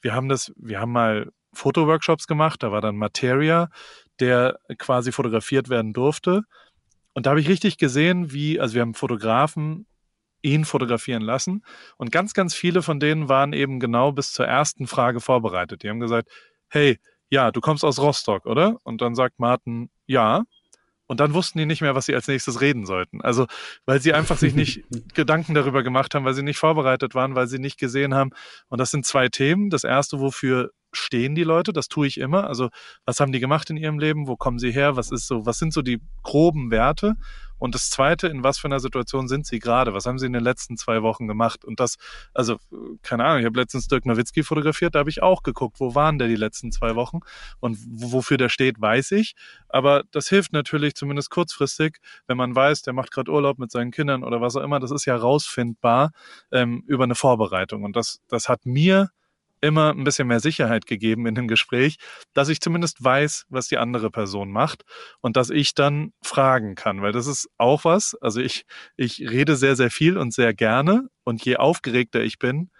Wir 0.00 0.14
haben 0.14 0.28
das, 0.28 0.52
wir 0.56 0.80
haben 0.80 0.92
mal 0.92 1.30
Fotoworkshops 1.52 2.26
gemacht, 2.26 2.62
da 2.62 2.70
war 2.70 2.80
dann 2.80 2.96
Materia, 2.96 3.70
der 4.20 4.58
quasi 4.78 5.12
fotografiert 5.12 5.68
werden 5.68 5.92
durfte. 5.92 6.42
Und 7.14 7.26
da 7.26 7.30
habe 7.30 7.40
ich 7.40 7.48
richtig 7.48 7.78
gesehen, 7.78 8.32
wie, 8.32 8.60
also 8.60 8.74
wir 8.74 8.82
haben 8.82 8.94
Fotografen 8.94 9.86
ihn 10.42 10.64
fotografieren 10.64 11.22
lassen. 11.22 11.64
Und 11.96 12.12
ganz, 12.12 12.34
ganz 12.34 12.54
viele 12.54 12.82
von 12.82 13.00
denen 13.00 13.28
waren 13.28 13.52
eben 13.52 13.80
genau 13.80 14.12
bis 14.12 14.32
zur 14.32 14.46
ersten 14.46 14.86
Frage 14.86 15.20
vorbereitet. 15.20 15.82
Die 15.82 15.88
haben 15.88 16.00
gesagt, 16.00 16.28
hey, 16.68 16.98
ja, 17.30 17.50
du 17.50 17.60
kommst 17.60 17.84
aus 17.84 17.98
Rostock, 17.98 18.46
oder? 18.46 18.76
Und 18.84 19.00
dann 19.00 19.14
sagt 19.14 19.38
Martin, 19.38 19.90
ja. 20.06 20.44
Und 21.06 21.20
dann 21.20 21.32
wussten 21.32 21.58
die 21.58 21.66
nicht 21.66 21.80
mehr, 21.80 21.94
was 21.94 22.06
sie 22.06 22.14
als 22.14 22.28
nächstes 22.28 22.60
reden 22.60 22.84
sollten. 22.84 23.22
Also, 23.22 23.46
weil 23.86 24.00
sie 24.00 24.12
einfach 24.12 24.36
sich 24.36 24.54
nicht 24.54 24.84
Gedanken 25.14 25.54
darüber 25.54 25.82
gemacht 25.82 26.14
haben, 26.14 26.24
weil 26.24 26.34
sie 26.34 26.42
nicht 26.42 26.58
vorbereitet 26.58 27.14
waren, 27.14 27.34
weil 27.34 27.46
sie 27.46 27.58
nicht 27.58 27.78
gesehen 27.78 28.14
haben. 28.14 28.30
Und 28.68 28.78
das 28.78 28.90
sind 28.90 29.06
zwei 29.06 29.28
Themen. 29.28 29.70
Das 29.70 29.84
erste, 29.84 30.20
wofür 30.20 30.70
stehen 30.92 31.34
die 31.34 31.44
Leute? 31.44 31.72
Das 31.72 31.88
tue 31.88 32.06
ich 32.06 32.18
immer. 32.18 32.46
Also, 32.46 32.68
was 33.06 33.20
haben 33.20 33.32
die 33.32 33.40
gemacht 33.40 33.70
in 33.70 33.78
ihrem 33.78 33.98
Leben? 33.98 34.26
Wo 34.26 34.36
kommen 34.36 34.58
sie 34.58 34.70
her? 34.70 34.96
Was 34.96 35.10
ist 35.10 35.26
so, 35.26 35.46
was 35.46 35.58
sind 35.58 35.72
so 35.72 35.80
die 35.80 36.00
groben 36.22 36.70
Werte? 36.70 37.14
Und 37.58 37.74
das 37.74 37.90
zweite, 37.90 38.28
in 38.28 38.44
was 38.44 38.58
für 38.58 38.68
einer 38.68 38.80
Situation 38.80 39.28
sind 39.28 39.46
sie 39.46 39.58
gerade? 39.58 39.94
Was 39.94 40.06
haben 40.06 40.18
sie 40.18 40.26
in 40.26 40.32
den 40.32 40.42
letzten 40.42 40.76
zwei 40.76 41.02
Wochen 41.02 41.26
gemacht? 41.26 41.64
Und 41.64 41.80
das, 41.80 41.96
also, 42.34 42.58
keine 43.02 43.24
Ahnung, 43.24 43.40
ich 43.40 43.46
habe 43.46 43.58
letztens 43.58 43.88
Dirk 43.88 44.06
Nowitzki 44.06 44.42
fotografiert, 44.42 44.94
da 44.94 45.00
habe 45.00 45.10
ich 45.10 45.22
auch 45.22 45.42
geguckt, 45.42 45.80
wo 45.80 45.94
waren 45.94 46.18
der 46.18 46.28
die 46.28 46.36
letzten 46.36 46.72
zwei 46.72 46.94
Wochen? 46.94 47.20
Und 47.60 47.78
wofür 47.88 48.36
der 48.36 48.48
steht, 48.48 48.80
weiß 48.80 49.12
ich. 49.12 49.34
Aber 49.68 50.04
das 50.10 50.28
hilft 50.28 50.52
natürlich 50.52 50.94
zumindest 50.94 51.30
kurzfristig, 51.30 51.98
wenn 52.26 52.36
man 52.36 52.54
weiß, 52.54 52.82
der 52.82 52.92
macht 52.92 53.10
gerade 53.10 53.30
Urlaub 53.30 53.58
mit 53.58 53.70
seinen 53.70 53.90
Kindern 53.90 54.24
oder 54.24 54.40
was 54.40 54.56
auch 54.56 54.62
immer. 54.62 54.80
Das 54.80 54.90
ist 54.90 55.04
ja 55.04 55.16
rausfindbar 55.16 56.12
ähm, 56.52 56.84
über 56.86 57.04
eine 57.04 57.14
Vorbereitung. 57.14 57.84
Und 57.84 57.96
das, 57.96 58.20
das 58.28 58.48
hat 58.48 58.66
mir 58.66 59.10
immer 59.60 59.90
ein 59.90 60.04
bisschen 60.04 60.28
mehr 60.28 60.40
Sicherheit 60.40 60.86
gegeben 60.86 61.26
in 61.26 61.34
dem 61.34 61.48
Gespräch, 61.48 61.96
dass 62.34 62.48
ich 62.48 62.60
zumindest 62.60 63.02
weiß, 63.02 63.46
was 63.48 63.68
die 63.68 63.78
andere 63.78 64.10
Person 64.10 64.50
macht 64.50 64.84
und 65.20 65.36
dass 65.36 65.50
ich 65.50 65.74
dann 65.74 66.12
fragen 66.22 66.74
kann, 66.74 67.02
weil 67.02 67.12
das 67.12 67.26
ist 67.26 67.48
auch 67.58 67.84
was. 67.84 68.14
Also 68.20 68.40
ich, 68.40 68.64
ich 68.96 69.20
rede 69.20 69.56
sehr, 69.56 69.76
sehr 69.76 69.90
viel 69.90 70.16
und 70.16 70.32
sehr 70.32 70.54
gerne 70.54 71.08
und 71.24 71.44
je 71.44 71.56
aufgeregter 71.56 72.20
ich 72.20 72.38
bin, 72.38 72.70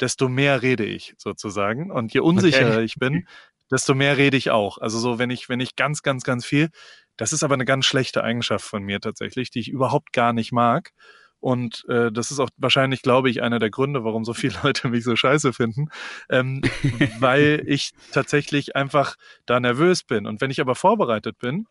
desto 0.00 0.28
mehr 0.28 0.62
rede 0.62 0.84
ich 0.84 1.14
sozusagen 1.18 1.90
und 1.90 2.12
je 2.14 2.20
unsicherer 2.20 2.76
okay. 2.76 2.84
ich 2.84 2.94
bin, 2.94 3.26
desto 3.70 3.94
mehr 3.94 4.16
rede 4.16 4.36
ich 4.36 4.50
auch. 4.50 4.78
Also 4.78 4.98
so, 4.98 5.18
wenn 5.18 5.30
ich, 5.30 5.48
wenn 5.48 5.60
ich 5.60 5.76
ganz, 5.76 6.02
ganz, 6.02 6.24
ganz 6.24 6.44
viel, 6.44 6.70
das 7.16 7.32
ist 7.32 7.42
aber 7.42 7.54
eine 7.54 7.64
ganz 7.64 7.86
schlechte 7.86 8.24
Eigenschaft 8.24 8.64
von 8.64 8.82
mir 8.82 9.00
tatsächlich, 9.00 9.50
die 9.50 9.60
ich 9.60 9.68
überhaupt 9.68 10.12
gar 10.12 10.32
nicht 10.32 10.52
mag. 10.52 10.92
Und 11.40 11.86
äh, 11.88 12.12
das 12.12 12.30
ist 12.30 12.38
auch 12.38 12.50
wahrscheinlich, 12.58 13.02
glaube 13.02 13.30
ich, 13.30 13.42
einer 13.42 13.58
der 13.58 13.70
Gründe, 13.70 14.04
warum 14.04 14.24
so 14.24 14.34
viele 14.34 14.54
Leute 14.62 14.88
mich 14.88 15.04
so 15.04 15.16
scheiße 15.16 15.52
finden, 15.52 15.88
ähm, 16.28 16.62
weil 17.18 17.62
ich 17.66 17.92
tatsächlich 18.12 18.76
einfach 18.76 19.16
da 19.46 19.58
nervös 19.58 20.04
bin. 20.04 20.26
Und 20.26 20.40
wenn 20.40 20.50
ich 20.50 20.60
aber 20.60 20.74
vorbereitet 20.74 21.38
bin, 21.38 21.66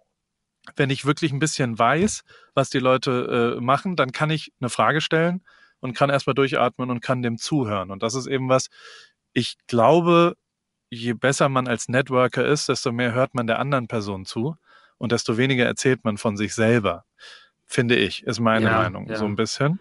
wenn 0.75 0.89
ich 0.89 1.05
wirklich 1.05 1.31
ein 1.31 1.39
bisschen 1.39 1.77
weiß, 1.77 2.23
was 2.53 2.69
die 2.69 2.79
Leute 2.79 3.55
äh, 3.57 3.61
machen, 3.61 3.95
dann 3.95 4.11
kann 4.11 4.29
ich 4.29 4.51
eine 4.59 4.69
Frage 4.69 5.01
stellen 5.01 5.41
und 5.79 5.93
kann 5.93 6.09
erstmal 6.09 6.33
durchatmen 6.33 6.89
und 6.89 7.01
kann 7.01 7.21
dem 7.21 7.37
zuhören. 7.37 7.91
Und 7.91 8.03
das 8.03 8.15
ist 8.15 8.27
eben 8.27 8.49
was, 8.49 8.69
ich 9.33 9.55
glaube, 9.67 10.35
je 10.89 11.13
besser 11.13 11.49
man 11.49 11.67
als 11.67 11.87
Networker 11.87 12.45
ist, 12.45 12.69
desto 12.69 12.91
mehr 12.91 13.13
hört 13.13 13.35
man 13.35 13.47
der 13.47 13.59
anderen 13.59 13.87
Person 13.87 14.25
zu 14.25 14.57
und 14.97 15.11
desto 15.11 15.37
weniger 15.37 15.65
erzählt 15.65 16.03
man 16.03 16.17
von 16.17 16.35
sich 16.35 16.53
selber 16.53 17.05
finde 17.69 17.95
ich, 17.95 18.23
ist 18.23 18.39
meine 18.39 18.65
ja, 18.65 18.77
Meinung, 18.79 19.07
ja. 19.07 19.15
so 19.15 19.25
ein 19.25 19.35
bisschen. 19.35 19.79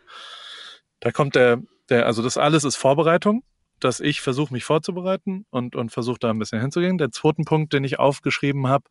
Da 1.00 1.11
kommt 1.11 1.35
der, 1.35 1.62
der, 1.88 2.07
also 2.07 2.23
das 2.23 2.37
alles 2.37 2.64
ist 2.64 2.76
Vorbereitung, 2.76 3.42
dass 3.80 3.99
ich 3.99 4.21
versuche, 4.21 4.52
mich 4.52 4.64
vorzubereiten 4.64 5.47
und, 5.50 5.75
und 5.75 5.90
versuche 5.90 6.18
da 6.21 6.30
ein 6.30 6.38
bisschen 6.38 6.61
hinzugehen. 6.61 6.99
Der 6.99 7.11
zweite 7.11 7.42
Punkt, 7.45 7.73
den 7.73 7.85
ich 7.85 7.99
aufgeschrieben 7.99 8.66
habe, 8.66 8.85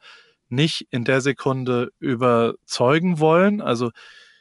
nicht 0.50 0.88
in 0.90 1.04
der 1.04 1.22
Sekunde 1.22 1.92
überzeugen 2.00 3.20
wollen. 3.20 3.62
Also 3.62 3.92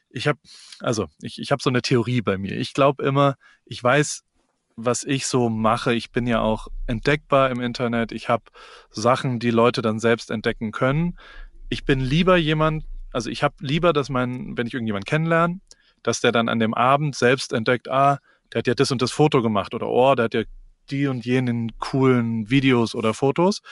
ich 0.09 0.27
habe, 0.27 0.39
also 0.81 1.07
ich, 1.21 1.39
ich 1.39 1.53
habe 1.53 1.63
so 1.63 1.69
eine 1.69 1.83
Theorie 1.83 2.23
bei 2.23 2.39
mir. 2.39 2.57
Ich 2.57 2.73
glaube 2.73 3.05
immer, 3.05 3.37
ich 3.67 3.83
weiß, 3.83 4.23
was 4.77 5.05
ich 5.05 5.27
so 5.27 5.51
mache. 5.51 5.93
Ich 5.93 6.13
bin 6.13 6.27
ja 6.27 6.41
auch 6.41 6.69
entdeckbar 6.87 7.51
im 7.51 7.61
Internet. 7.61 8.13
Ich 8.13 8.31
habe 8.31 8.45
Sachen, 8.91 9.39
die 9.39 9.51
Leute 9.51 9.83
dann 9.83 9.99
selbst 9.99 10.31
entdecken 10.31 10.73
können. 10.73 11.19
Ich 11.69 11.85
bin 11.85 12.01
lieber 12.01 12.37
jemand, 12.37 12.85
also 13.17 13.31
ich 13.31 13.43
habe 13.43 13.55
lieber, 13.61 13.95
dass 13.95 14.11
mein, 14.11 14.59
wenn 14.59 14.67
ich 14.67 14.75
irgendjemanden 14.75 15.07
kennenlerne, 15.07 15.61
dass 16.03 16.21
der 16.21 16.33
dann 16.33 16.51
an 16.51 16.59
dem 16.59 16.75
Abend 16.75 17.17
selbst 17.17 17.55
entdeckt, 17.55 17.89
ah, 17.89 18.19
der 18.53 18.59
hat 18.59 18.67
ja 18.67 18.75
das 18.75 18.91
und 18.91 19.01
das 19.01 19.11
Foto 19.11 19.41
gemacht 19.41 19.73
oder 19.73 19.89
oh, 19.89 20.15
der 20.15 20.27
hat 20.27 20.35
ja 20.35 20.43
die 20.91 21.07
und 21.07 21.25
jenen 21.25 21.79
coolen 21.79 22.51
Videos 22.51 22.95
oder 22.95 23.15
Fotos, 23.15 23.63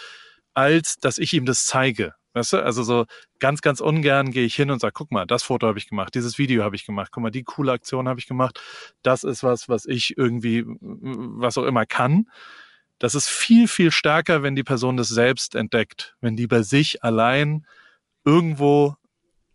als 0.54 0.96
dass 0.96 1.18
ich 1.18 1.34
ihm 1.34 1.44
das 1.44 1.66
zeige. 1.66 2.14
Weißt 2.32 2.54
du? 2.54 2.64
Also 2.64 2.82
so 2.84 3.04
ganz, 3.38 3.60
ganz 3.60 3.80
ungern 3.80 4.30
gehe 4.30 4.46
ich 4.46 4.54
hin 4.54 4.70
und 4.70 4.80
sage, 4.80 4.94
guck 4.94 5.12
mal, 5.12 5.26
das 5.26 5.42
Foto 5.42 5.66
habe 5.66 5.78
ich 5.78 5.90
gemacht, 5.90 6.14
dieses 6.14 6.38
Video 6.38 6.64
habe 6.64 6.74
ich 6.74 6.86
gemacht, 6.86 7.10
guck 7.12 7.22
mal, 7.22 7.30
die 7.30 7.44
coole 7.44 7.72
Aktion 7.72 8.08
habe 8.08 8.18
ich 8.18 8.26
gemacht. 8.26 8.58
Das 9.02 9.24
ist 9.24 9.42
was, 9.42 9.68
was 9.68 9.84
ich 9.84 10.16
irgendwie, 10.16 10.64
was 10.66 11.58
auch 11.58 11.64
immer 11.64 11.84
kann. 11.84 12.30
Das 12.98 13.14
ist 13.14 13.28
viel, 13.28 13.68
viel 13.68 13.90
stärker, 13.90 14.42
wenn 14.42 14.56
die 14.56 14.64
Person 14.64 14.96
das 14.96 15.08
selbst 15.08 15.54
entdeckt, 15.54 16.16
wenn 16.22 16.34
die 16.34 16.46
bei 16.46 16.62
sich 16.62 17.04
allein 17.04 17.66
irgendwo 18.24 18.96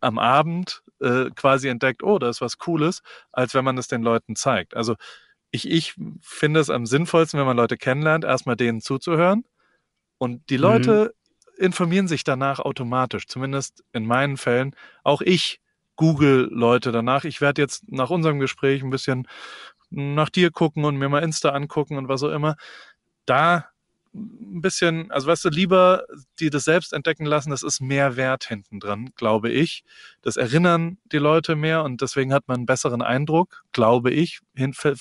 am 0.02 0.18
Abend 0.18 0.84
äh, 1.02 1.30
quasi 1.36 1.68
entdeckt, 1.68 2.04
oh, 2.04 2.20
da 2.20 2.30
ist 2.30 2.42
was 2.42 2.58
Cooles, 2.58 3.02
als 3.32 3.54
wenn 3.54 3.66
man 3.66 3.78
es 3.78 3.88
den 3.88 4.04
Leuten 4.04 4.36
zeigt. 4.36 4.76
Also 4.76 4.96
ich, 5.52 5.70
ich 5.70 5.96
finde 6.22 6.60
es 6.60 6.70
am 6.70 6.86
sinnvollsten, 6.86 7.40
wenn 7.40 7.48
man 7.48 7.58
Leute 7.58 7.78
kennenlernt, 7.78 8.24
erstmal 8.24 8.56
denen 8.56 8.82
zuzuhören. 8.82 9.46
Und 10.18 10.50
die. 10.50 10.58
Leute 10.58 11.14
mhm. 11.58 11.66
informieren 11.66 12.08
sich 12.08 12.24
danach 12.24 12.60
automatisch, 12.60 13.28
zumindest 13.28 13.84
in 13.94 14.06
meinen 14.06 14.38
Fällen. 14.38 14.76
Auch 15.04 15.22
ich 15.22 15.60
google 15.96 16.50
Leute 16.52 16.92
danach. 16.92 17.24
Ich 17.24 17.42
werde 17.42 17.62
jetzt 17.62 17.92
nach 17.92 18.10
unserem 18.10 18.40
Gespräch 18.40 18.84
ein 18.84 18.90
bisschen 18.90 19.28
nach 19.90 20.30
dir 20.30 20.52
gucken 20.52 20.86
und 20.86 20.98
mir 20.98 21.10
mal 21.10 21.24
Insta 21.24 21.50
angucken 21.50 21.98
und 21.98 22.08
was 22.08 22.24
auch 22.24 22.32
immer. 22.32 22.56
Da 23.26 23.69
ein 24.14 24.62
bisschen, 24.62 25.12
also 25.12 25.28
weißt 25.28 25.46
du, 25.46 25.50
lieber 25.50 26.06
die 26.40 26.50
das 26.50 26.64
selbst 26.64 26.94
entdecken 26.94 27.26
lassen, 27.26 27.52
das 27.52 27.64
ist 27.64 27.80
mehr 27.80 28.16
wert 28.16 28.46
hinten 28.46 28.80
dran, 28.80 29.12
glaube 29.16 29.50
ich. 29.52 29.84
Das 30.22 30.36
erinnern 30.36 30.98
die 31.12 31.18
Leute 31.18 31.56
mehr 31.56 31.84
und 31.84 32.02
deswegen 32.02 32.34
hat 32.34 32.48
man 32.48 32.58
einen 32.58 32.66
besseren 32.66 33.02
Eindruck, 33.02 33.64
glaube 33.72 34.12
ich. 34.12 34.40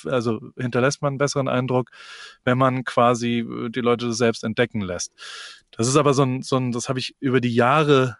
also 0.05 0.41
hinterlässt 0.57 1.01
man 1.03 1.13
einen 1.13 1.19
besseren 1.19 1.49
Eindruck, 1.49 1.91
wenn 2.45 2.59
man 2.59 2.85
quasi 2.85 3.47
die 3.71 3.81
Leute 3.81 4.13
selbst 4.13 4.45
entdecken 4.45 4.81
lässt. 4.83 5.13
Das 5.71 5.89
ist 5.89 5.97
aber 5.97 6.15
so 6.15 6.23
ein, 6.25 6.43
so 6.43 6.57
ein 6.57 6.73
das 6.73 6.89
habe 6.89 6.99
ich 6.99 7.15
über 7.21 7.41
die 7.41 7.55
Jahre 7.55 8.19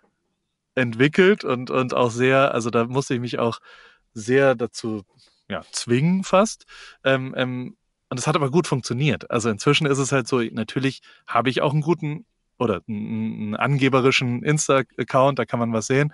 entwickelt 0.75 1.45
und, 1.45 1.71
und 1.71 1.93
auch 1.95 2.11
sehr, 2.11 2.55
also 2.55 2.71
da 2.71 2.85
musste 2.85 3.15
ich 3.15 3.21
mich 3.21 3.39
auch 3.39 3.59
sehr 4.15 4.55
dazu 4.55 5.05
ja, 5.51 5.63
zwingen 5.73 6.25
fast, 6.25 6.65
ähm, 7.05 7.35
ähm, 7.37 7.77
und 8.11 8.19
es 8.19 8.27
hat 8.27 8.37
aber 8.37 8.51
gut 8.51 8.67
funktioniert. 8.67 9.31
Also 9.31 9.51
inzwischen 9.51 9.87
ist 9.87 9.99
es 9.99 10.13
halt 10.13 10.29
so, 10.29 10.41
natürlich 10.41 11.01
habe 11.27 11.51
ich 11.51 11.61
auch 11.61 11.73
einen 11.73 11.83
guten 11.83 12.25
oder 12.59 12.83
einen 12.89 13.55
angeberischen 13.55 14.43
Insta-Account, 14.43 15.39
da 15.39 15.45
kann 15.45 15.61
man 15.61 15.73
was 15.73 15.87
sehen. 15.87 16.13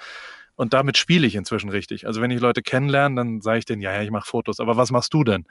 Und 0.57 0.73
damit 0.73 0.99
spiele 0.99 1.27
ich 1.27 1.35
inzwischen 1.35 1.71
richtig. 1.71 2.07
Also 2.07 2.21
wenn 2.21 2.31
ich 2.31 2.41
Leute 2.41 2.63
kennenlerne, 2.63 3.17
dann 3.17 3.41
sage 3.41 3.59
ich 3.59 3.65
denen, 3.65 3.83
ja, 3.83 3.93
ja, 3.93 4.03
ich 4.03 4.11
mache 4.11 4.29
Fotos. 4.29 4.61
Aber 4.61 4.77
was 4.77 4.91
machst 4.91 5.13
du 5.15 5.25
denn? 5.25 5.47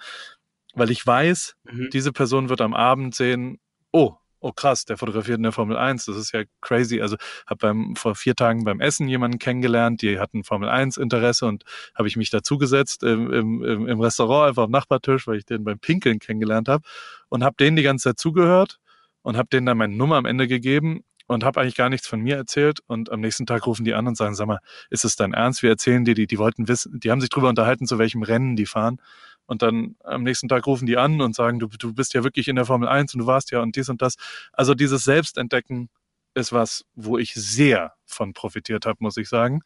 Weil 0.76 0.92
ich 0.92 1.06
weiß, 1.06 1.56
mhm. 1.64 1.90
diese 1.92 2.14
Person 2.14 2.50
wird 2.50 2.62
am 2.62 2.74
Abend 2.74 3.14
sehen, 3.14 3.60
oh, 3.92 4.16
oh 4.44 4.52
krass, 4.52 4.86
der 4.86 4.98
fotografiert 4.98 5.38
in 5.38 5.44
der 5.44 5.52
Formel 5.52 5.78
1, 5.78 6.06
das 6.06 6.18
ist 6.18 6.34
ja 6.34 6.44
crazy. 6.62 7.02
Also 7.02 7.16
habe 7.48 7.58
beim 7.60 7.96
vor 7.96 8.16
vier 8.16 8.36
Tagen 8.36 8.64
beim 8.64 8.82
Essen 8.82 9.08
jemanden 9.08 9.40
kennengelernt, 9.40 10.02
die 10.02 10.20
hatten 10.20 10.44
Formel 10.44 10.70
1 10.70 10.98
Interesse 10.98 11.46
und 11.46 11.64
habe 11.96 12.08
ich 12.08 12.18
mich 12.18 12.30
dazugesetzt 12.30 13.04
im, 13.04 13.32
im, 13.32 13.88
im 13.88 14.00
Restaurant 14.02 14.50
einfach 14.50 14.64
am 14.64 14.72
Nachbartisch, 14.72 15.28
weil 15.28 15.38
ich 15.38 15.46
den 15.46 15.64
beim 15.64 15.80
Pinkeln 15.80 16.20
kennengelernt 16.20 16.68
habe 16.68 16.84
und 17.30 17.44
habe 17.44 17.56
denen 17.60 17.76
die 17.76 17.84
ganze 17.84 18.10
Zeit 18.10 18.20
zugehört 18.20 18.80
und 19.22 19.38
habe 19.38 19.48
denen 19.52 19.66
dann 19.66 19.78
meine 19.78 19.96
Nummer 19.96 20.18
am 20.18 20.26
Ende 20.26 20.48
gegeben 20.48 21.04
und 21.28 21.44
habe 21.44 21.62
eigentlich 21.62 21.76
gar 21.76 21.90
nichts 21.90 22.08
von 22.08 22.20
mir 22.20 22.36
erzählt 22.36 22.80
und 22.88 23.12
am 23.12 23.22
nächsten 23.22 23.46
Tag 23.46 23.66
rufen 23.66 23.86
die 23.86 23.94
an 23.94 24.08
und 24.08 24.18
sagen, 24.18 24.36
sag 24.36 24.48
mal, 24.48 24.60
ist 24.90 25.06
es 25.06 25.16
dein 25.16 25.34
Ernst? 25.34 25.64
Wir 25.64 25.70
erzählen 25.70 26.04
dir, 26.04 26.16
die, 26.16 26.28
die 26.28 26.38
wollten 26.38 26.68
wissen, 26.68 27.00
die 27.00 27.12
haben 27.12 27.22
sich 27.22 27.30
drüber 27.30 27.50
unterhalten, 27.50 27.88
zu 27.88 27.98
welchem 27.98 28.24
Rennen 28.24 28.56
die 28.56 28.66
fahren 28.66 29.00
und 29.46 29.62
dann 29.62 29.96
am 30.04 30.24
nächsten 30.24 30.48
Tag 30.48 30.66
rufen 30.68 30.86
die 30.86 30.98
an 30.98 31.22
und 31.22 31.36
sagen, 31.36 31.60
du, 31.60 31.68
du 31.68 31.94
bist 31.94 32.14
ja 32.14 32.24
wirklich 32.24 32.48
in 32.48 32.56
der 32.56 32.66
Formel 32.66 32.88
1 32.88 33.14
und 33.14 33.22
du 33.22 33.28
warst 33.28 33.52
ja 33.52 33.62
und 33.62 33.76
dies 33.76 33.90
und 33.90 34.02
das. 34.02 34.16
Also 34.52 34.74
dieses 34.74 35.04
Selbstentdecken 35.04 35.90
ist 36.34 36.52
was, 36.52 36.86
wo 36.96 37.18
ich 37.18 37.34
sehr 37.34 37.94
von 38.06 38.34
profitiert 38.34 38.86
habe, 38.86 38.98
muss 39.02 39.18
ich 39.18 39.30
sagen. 39.30 39.62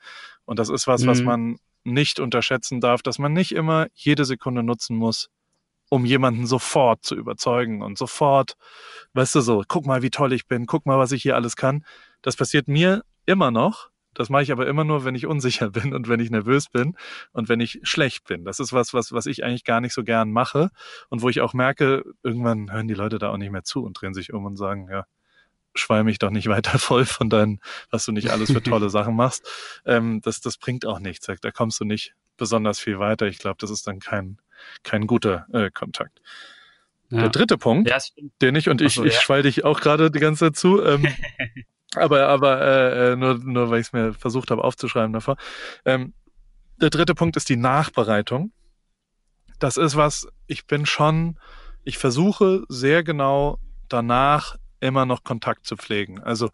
Und 0.46 0.60
das 0.60 0.70
ist 0.70 0.88
was, 0.88 1.04
mhm. 1.04 1.08
was 1.08 1.22
man 1.22 1.58
nicht 1.84 2.20
unterschätzen 2.20 2.82
darf, 2.82 3.02
dass 3.02 3.20
man 3.20 3.34
nicht 3.34 3.54
immer 3.54 3.88
jede 3.94 4.26
Sekunde 4.26 4.64
nutzen 4.64 4.98
muss, 4.98 5.30
um 5.90 6.06
jemanden 6.06 6.46
sofort 6.46 7.06
zu 7.06 7.16
überzeugen 7.16 7.82
und 7.82 7.98
sofort, 7.98 8.58
weißt 9.14 9.36
du 9.36 9.42
so, 9.42 9.64
guck 9.68 9.86
mal, 9.86 10.02
wie 10.02 10.10
toll 10.10 10.34
ich 10.34 10.48
bin, 10.48 10.66
guck 10.66 10.86
mal, 10.86 11.00
was 11.00 11.14
ich 11.14 11.22
hier 11.22 11.36
alles 11.36 11.56
kann. 11.56 11.86
Das 12.22 12.36
passiert 12.36 12.68
mir 12.68 13.04
immer 13.26 13.52
noch. 13.52 13.90
Das 14.18 14.30
mache 14.30 14.42
ich 14.42 14.52
aber 14.52 14.66
immer 14.66 14.84
nur, 14.84 15.06
wenn 15.06 15.14
ich 15.14 15.28
unsicher 15.28 15.70
bin 15.70 15.94
und 15.94 16.10
wenn 16.10 16.20
ich 16.20 16.32
nervös 16.32 16.70
bin 16.70 16.98
und 17.34 17.50
wenn 17.50 17.60
ich 17.60 17.80
schlecht 17.84 18.26
bin. 18.26 18.46
Das 18.46 18.60
ist 18.60 18.74
was, 18.74 18.94
was, 18.94 19.12
was 19.12 19.28
ich 19.28 19.44
eigentlich 19.44 19.64
gar 19.64 19.80
nicht 19.80 19.94
so 19.94 20.04
gern 20.04 20.32
mache 20.32 20.72
und 21.10 21.22
wo 21.22 21.30
ich 21.30 21.40
auch 21.42 21.54
merke, 21.54 22.04
irgendwann 22.24 22.72
hören 22.72 22.88
die 22.88 22.96
Leute 22.96 23.20
da 23.20 23.30
auch 23.30 23.38
nicht 23.38 23.52
mehr 23.52 23.64
zu 23.64 23.84
und 23.84 23.94
drehen 23.94 24.16
sich 24.16 24.34
um 24.34 24.46
und 24.46 24.58
sagen, 24.58 24.88
ja, 24.90 25.06
schweil 25.76 26.04
mich 26.04 26.18
doch 26.18 26.32
nicht 26.32 26.48
weiter 26.50 26.80
voll 26.80 27.06
von 27.06 27.30
deinen, 27.30 27.60
was 27.92 28.06
du 28.06 28.12
nicht 28.12 28.32
alles 28.32 28.52
für 28.52 28.64
tolle 28.64 28.90
Sachen 28.90 29.16
machst. 29.16 29.48
Ähm, 29.86 30.20
das, 30.24 30.42
das 30.42 30.58
bringt 30.58 30.86
auch 30.88 31.00
nichts. 31.00 31.28
Da 31.42 31.52
kommst 31.52 31.80
du 31.80 31.86
nicht 31.86 32.16
besonders 32.38 32.80
viel 32.80 32.98
weiter. 32.98 33.28
Ich 33.28 33.38
glaube, 33.38 33.58
das 33.60 33.70
ist 33.70 33.86
dann 33.86 34.00
kein, 34.00 34.40
kein 34.82 35.06
guter 35.06 35.46
äh, 35.54 35.70
Kontakt. 35.70 36.22
Ja. 37.10 37.22
Der 37.22 37.30
dritte 37.30 37.58
Punkt, 37.58 37.90
ja, 37.90 38.00
den 38.42 38.56
ich, 38.56 38.68
und 38.68 38.82
ich, 38.82 38.96
so, 38.96 39.06
ich 39.06 39.14
ja. 39.14 39.22
schwall 39.22 39.44
dich 39.44 39.64
auch 39.64 39.80
gerade 39.80 40.12
die 40.12 40.20
ganze 40.20 40.46
Zeit 40.46 40.58
zu, 40.58 40.84
ähm, 40.84 41.08
aber, 41.96 42.28
aber 42.28 42.62
äh, 42.62 43.12
äh, 43.12 43.16
nur, 43.16 43.36
nur 43.36 43.70
weil 43.70 43.80
ich 43.80 43.88
es 43.88 43.94
mir 43.94 44.14
versucht 44.14 44.52
habe 44.52 44.64
aufzuschreiben 44.64 45.14
davor. 45.14 45.38
Ähm, 45.86 46.14
der 46.82 46.90
dritte 46.90 47.16
Punkt 47.16 47.38
ist 47.38 47.50
die 47.50 47.58
Nachbereitung. 47.58 48.52
Das 49.60 49.78
ist 49.78 49.96
was, 49.96 50.28
ich 50.46 50.68
bin 50.68 50.86
schon, 50.86 51.40
ich 51.84 51.98
versuche 51.98 52.64
sehr 52.70 53.04
genau 53.04 53.58
danach 53.90 54.58
immer 54.80 55.06
noch 55.06 55.24
Kontakt 55.24 55.66
zu 55.66 55.76
pflegen. 55.76 56.20
Also 56.20 56.52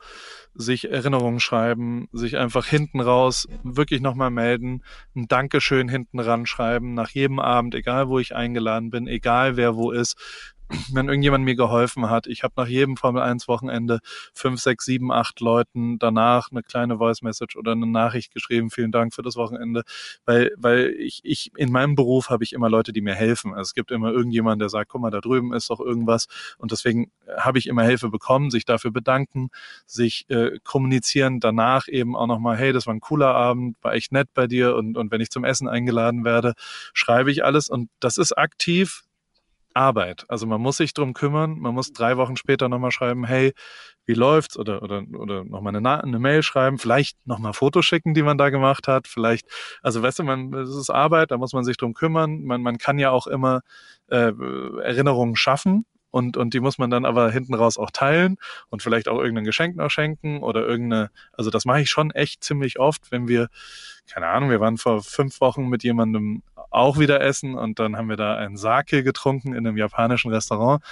sich 0.54 0.90
Erinnerungen 0.90 1.40
schreiben, 1.40 2.08
sich 2.14 2.38
einfach 2.38 2.66
hinten 2.66 3.02
raus 3.02 3.48
wirklich 3.64 4.02
nochmal 4.02 4.30
melden, 4.30 4.84
ein 5.16 5.28
Dankeschön 5.28 5.90
hinten 5.90 6.20
ran 6.20 6.46
schreiben, 6.46 6.94
nach 6.94 7.10
jedem 7.10 7.40
Abend, 7.40 7.76
egal 7.76 8.08
wo 8.08 8.20
ich 8.20 8.36
eingeladen 8.36 8.92
bin, 8.92 9.08
egal 9.08 9.58
wer 9.58 9.76
wo 9.76 9.92
ist, 9.92 10.16
wenn 10.92 11.08
irgendjemand 11.08 11.46
mir 11.46 11.56
geholfen 11.56 12.10
hat. 12.10 12.28
Ich 12.28 12.44
habe 12.44 12.54
nach 12.58 12.68
jedem 12.68 12.98
Formel 12.98 13.22
1 13.22 13.48
Wochenende 13.48 14.00
fünf, 14.34 14.60
sechs, 14.60 14.86
sieben, 14.86 15.12
acht 15.12 15.40
Leuten 15.40 16.00
danach 16.00 16.50
eine 16.52 16.64
kleine 16.64 16.98
Voice 16.98 17.22
Message 17.22 17.56
oder 17.56 17.74
eine 17.74 17.88
Nachricht 17.88 18.34
geschrieben. 18.34 18.70
Vielen 18.70 18.92
Dank 18.92 19.14
für 19.14 19.22
das 19.22 19.36
Wochenende, 19.36 19.84
weil 20.26 20.52
weil 20.58 20.96
ich 20.98 21.22
ich 21.24 21.52
in 21.58 21.72
meinem 21.72 21.96
Beruf 21.96 22.30
habe 22.30 22.44
ich 22.44 22.54
immer 22.54 22.70
Leute, 22.70 22.94
die 22.94 23.02
mir 23.02 23.16
helfen. 23.16 23.52
Also 23.52 23.62
es 23.62 23.74
gibt 23.74 23.92
immer 23.92 24.12
irgendjemand, 24.12 24.62
der 24.62 24.70
sagt, 24.70 24.90
guck 24.90 25.02
mal, 25.02 25.12
da 25.12 25.22
drüben 25.22 25.54
ist 25.54 25.70
doch 25.70 25.80
irgendwas 25.80 26.28
und 26.58 26.72
deswegen 26.72 27.12
habe 27.38 27.58
ich 27.58 27.68
immer 27.68 27.84
Hilfe 27.84 28.10
bekommen, 28.10 28.50
sich 28.50 28.66
dafür 28.66 28.92
bedanken, 28.92 29.50
sich 29.86 30.26
äh, 30.30 30.60
kommunizieren 30.64 31.40
danach 31.40 31.88
eben 31.88 32.16
auch 32.16 32.28
nochmal, 32.28 32.58
hey, 32.58 32.74
das 32.74 32.88
war 32.88 32.94
ein 32.94 33.02
cooler 33.02 33.34
Abend, 33.36 33.78
war 33.82 33.94
echt 33.94 34.12
nett 34.12 34.30
bei 34.34 34.48
dir 34.48 34.76
und 34.76 34.98
und 34.98 35.12
wenn 35.12 35.22
ich 35.22 35.30
zum 35.30 35.44
Essen 35.44 35.68
eingeladen 35.68 36.24
werde, 36.24 36.54
schreibe 36.94 37.32
ich 37.32 37.44
alles 37.44 37.70
und 37.70 37.90
das 38.00 38.18
ist 38.18 38.38
aktiv 38.38 39.04
Arbeit. 39.74 40.26
Also 40.28 40.48
man 40.48 40.62
muss 40.62 40.78
sich 40.78 40.94
drum 40.94 41.14
kümmern, 41.14 41.60
man 41.60 41.74
muss 41.74 41.94
drei 41.94 42.18
Wochen 42.18 42.38
später 42.38 42.70
nochmal 42.70 42.92
schreiben, 42.92 43.26
hey, 43.26 43.54
wie 44.06 44.14
läuft's? 44.14 44.58
Oder, 44.58 44.82
oder, 44.82 45.04
oder 45.18 45.44
nochmal 45.44 45.76
eine, 45.76 46.04
eine 46.04 46.20
Mail 46.20 46.44
schreiben, 46.44 46.78
vielleicht 46.78 47.26
nochmal 47.26 47.54
Fotos 47.54 47.86
schicken, 47.86 48.14
die 48.14 48.24
man 48.24 48.38
da 48.38 48.50
gemacht 48.50 48.88
hat, 48.88 49.08
vielleicht, 49.08 49.48
also 49.82 50.02
weißt 50.02 50.20
du, 50.20 50.24
man, 50.24 50.52
das 50.52 50.76
ist 50.76 50.90
Arbeit, 50.90 51.32
da 51.32 51.38
muss 51.38 51.54
man 51.54 51.64
sich 51.64 51.78
drum 51.78 51.94
kümmern. 51.94 52.44
Man, 52.44 52.62
man 52.62 52.78
kann 52.78 53.00
ja 53.00 53.12
auch 53.12 53.28
immer 53.28 53.62
äh, 54.08 54.32
Erinnerungen 54.84 55.36
schaffen, 55.36 55.86
und, 56.14 56.38
und 56.38 56.54
die 56.54 56.60
muss 56.60 56.78
man 56.78 56.92
dann 56.92 57.06
aber 57.06 57.32
hinten 57.32 57.56
raus 57.56 57.80
auch 57.80 57.90
teilen 57.90 58.38
und 58.70 58.84
vielleicht 58.84 59.08
auch 59.08 59.18
irgendein 59.18 59.46
Geschenk 59.46 59.76
noch 59.76 59.90
schenken 59.90 60.44
oder 60.44 60.64
irgendeine, 60.64 61.10
also 61.32 61.50
das 61.50 61.66
mache 61.66 61.82
ich 61.82 61.90
schon 61.90 62.12
echt 62.12 62.44
ziemlich 62.44 62.78
oft, 62.78 63.12
wenn 63.12 63.28
wir, 63.28 63.48
keine 64.08 64.28
Ahnung, 64.28 64.52
wir 64.52 64.60
waren 64.60 64.78
vor 64.78 65.02
fünf 65.02 65.42
Wochen 65.42 65.70
mit 65.70 65.84
jemandem 65.84 66.44
auch 66.74 67.00
wieder 67.00 67.22
essen 67.22 67.56
und 67.56 67.80
dann 67.80 67.98
haben 67.98 68.10
wir 68.10 68.18
da 68.18 68.36
einen 68.36 68.58
Sake 68.58 69.04
getrunken 69.04 69.54
in 69.54 69.68
einem 69.68 69.78
japanischen 69.78 70.32
Restaurant 70.32 70.84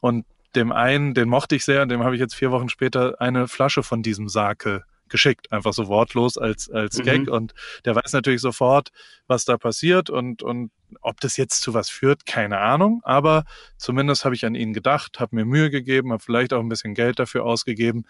und 0.00 0.26
dem 0.54 0.72
einen, 0.72 1.14
den 1.14 1.28
mochte 1.28 1.54
ich 1.54 1.64
sehr 1.64 1.82
und 1.82 1.88
dem 1.90 2.02
habe 2.02 2.14
ich 2.14 2.20
jetzt 2.20 2.34
vier 2.34 2.50
Wochen 2.50 2.68
später 2.68 3.20
eine 3.20 3.46
Flasche 3.46 3.82
von 3.82 4.02
diesem 4.02 4.28
Sake 4.28 4.84
geschickt, 5.10 5.52
einfach 5.52 5.72
so 5.72 5.88
wortlos 5.88 6.38
als, 6.38 6.70
als 6.70 6.98
mhm. 6.98 7.02
Gag. 7.02 7.28
Und 7.28 7.52
der 7.84 7.94
weiß 7.94 8.12
natürlich 8.12 8.40
sofort, 8.40 8.90
was 9.26 9.44
da 9.44 9.58
passiert 9.58 10.08
und, 10.08 10.42
und 10.42 10.70
ob 11.02 11.20
das 11.20 11.36
jetzt 11.36 11.60
zu 11.60 11.74
was 11.74 11.90
führt, 11.90 12.24
keine 12.24 12.58
Ahnung. 12.58 13.00
Aber 13.04 13.44
zumindest 13.76 14.24
habe 14.24 14.34
ich 14.34 14.46
an 14.46 14.54
ihn 14.54 14.72
gedacht, 14.72 15.20
habe 15.20 15.36
mir 15.36 15.44
Mühe 15.44 15.70
gegeben, 15.70 16.12
habe 16.12 16.22
vielleicht 16.22 16.52
auch 16.52 16.60
ein 16.60 16.68
bisschen 16.68 16.94
Geld 16.94 17.18
dafür 17.18 17.44
ausgegeben. 17.44 18.06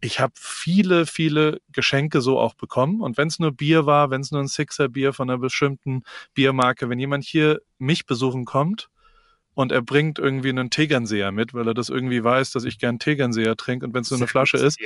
Ich 0.00 0.20
habe 0.20 0.32
viele, 0.36 1.06
viele 1.06 1.60
Geschenke 1.72 2.20
so 2.20 2.38
auch 2.38 2.54
bekommen. 2.54 3.00
Und 3.00 3.16
wenn 3.16 3.28
es 3.28 3.38
nur 3.38 3.52
Bier 3.52 3.86
war, 3.86 4.10
wenn 4.10 4.20
es 4.20 4.30
nur 4.30 4.40
ein 4.40 4.48
Sixer-Bier 4.48 5.12
von 5.12 5.28
einer 5.28 5.38
bestimmten 5.38 6.02
Biermarke, 6.34 6.88
wenn 6.88 6.98
jemand 6.98 7.24
hier 7.24 7.60
mich 7.78 8.06
besuchen 8.06 8.44
kommt, 8.44 8.88
und 9.58 9.72
er 9.72 9.82
bringt 9.82 10.20
irgendwie 10.20 10.50
einen 10.50 10.70
Tegernseher 10.70 11.32
mit, 11.32 11.52
weil 11.52 11.66
er 11.66 11.74
das 11.74 11.88
irgendwie 11.88 12.22
weiß, 12.22 12.52
dass 12.52 12.62
ich 12.62 12.78
gern 12.78 13.00
Tegernseher 13.00 13.56
trinke 13.56 13.86
und 13.86 13.92
wenn 13.92 14.02
es 14.02 14.10
nur 14.12 14.20
eine 14.20 14.28
Flasche 14.28 14.56
ist, 14.56 14.78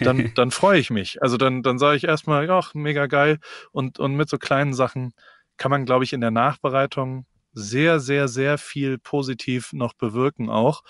dann, 0.00 0.32
dann 0.36 0.52
freue 0.52 0.78
ich 0.78 0.90
mich. 0.90 1.20
Also 1.20 1.36
dann, 1.36 1.64
dann 1.64 1.80
sage 1.80 1.96
ich 1.96 2.04
erstmal, 2.04 2.46
ja, 2.46 2.60
mega 2.74 3.06
geil. 3.06 3.40
Und, 3.72 3.98
und 3.98 4.14
mit 4.14 4.28
so 4.28 4.38
kleinen 4.38 4.72
Sachen 4.72 5.14
kann 5.56 5.72
man, 5.72 5.84
glaube 5.84 6.04
ich, 6.04 6.12
in 6.12 6.20
der 6.20 6.30
Nachbereitung 6.30 7.26
sehr, 7.56 8.00
sehr, 8.00 8.28
sehr 8.28 8.58
viel 8.58 8.98
positiv 8.98 9.72
noch 9.72 9.94
bewirken 9.94 10.50
auch. 10.50 10.82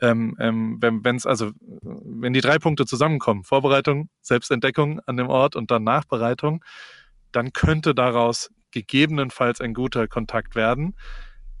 Ähm, 0.00 0.36
ähm, 0.38 0.78
wenn 0.80 1.16
es 1.16 1.26
also, 1.26 1.50
wenn 1.82 2.32
die 2.32 2.40
drei 2.40 2.58
Punkte 2.58 2.86
zusammenkommen, 2.86 3.42
Vorbereitung, 3.42 4.08
Selbstentdeckung 4.20 5.00
an 5.00 5.16
dem 5.16 5.28
Ort 5.28 5.56
und 5.56 5.72
dann 5.72 5.82
Nachbereitung, 5.82 6.64
dann 7.32 7.52
könnte 7.52 7.94
daraus 7.94 8.50
gegebenenfalls 8.70 9.60
ein 9.60 9.74
guter 9.74 10.06
Kontakt 10.06 10.54
werden 10.54 10.94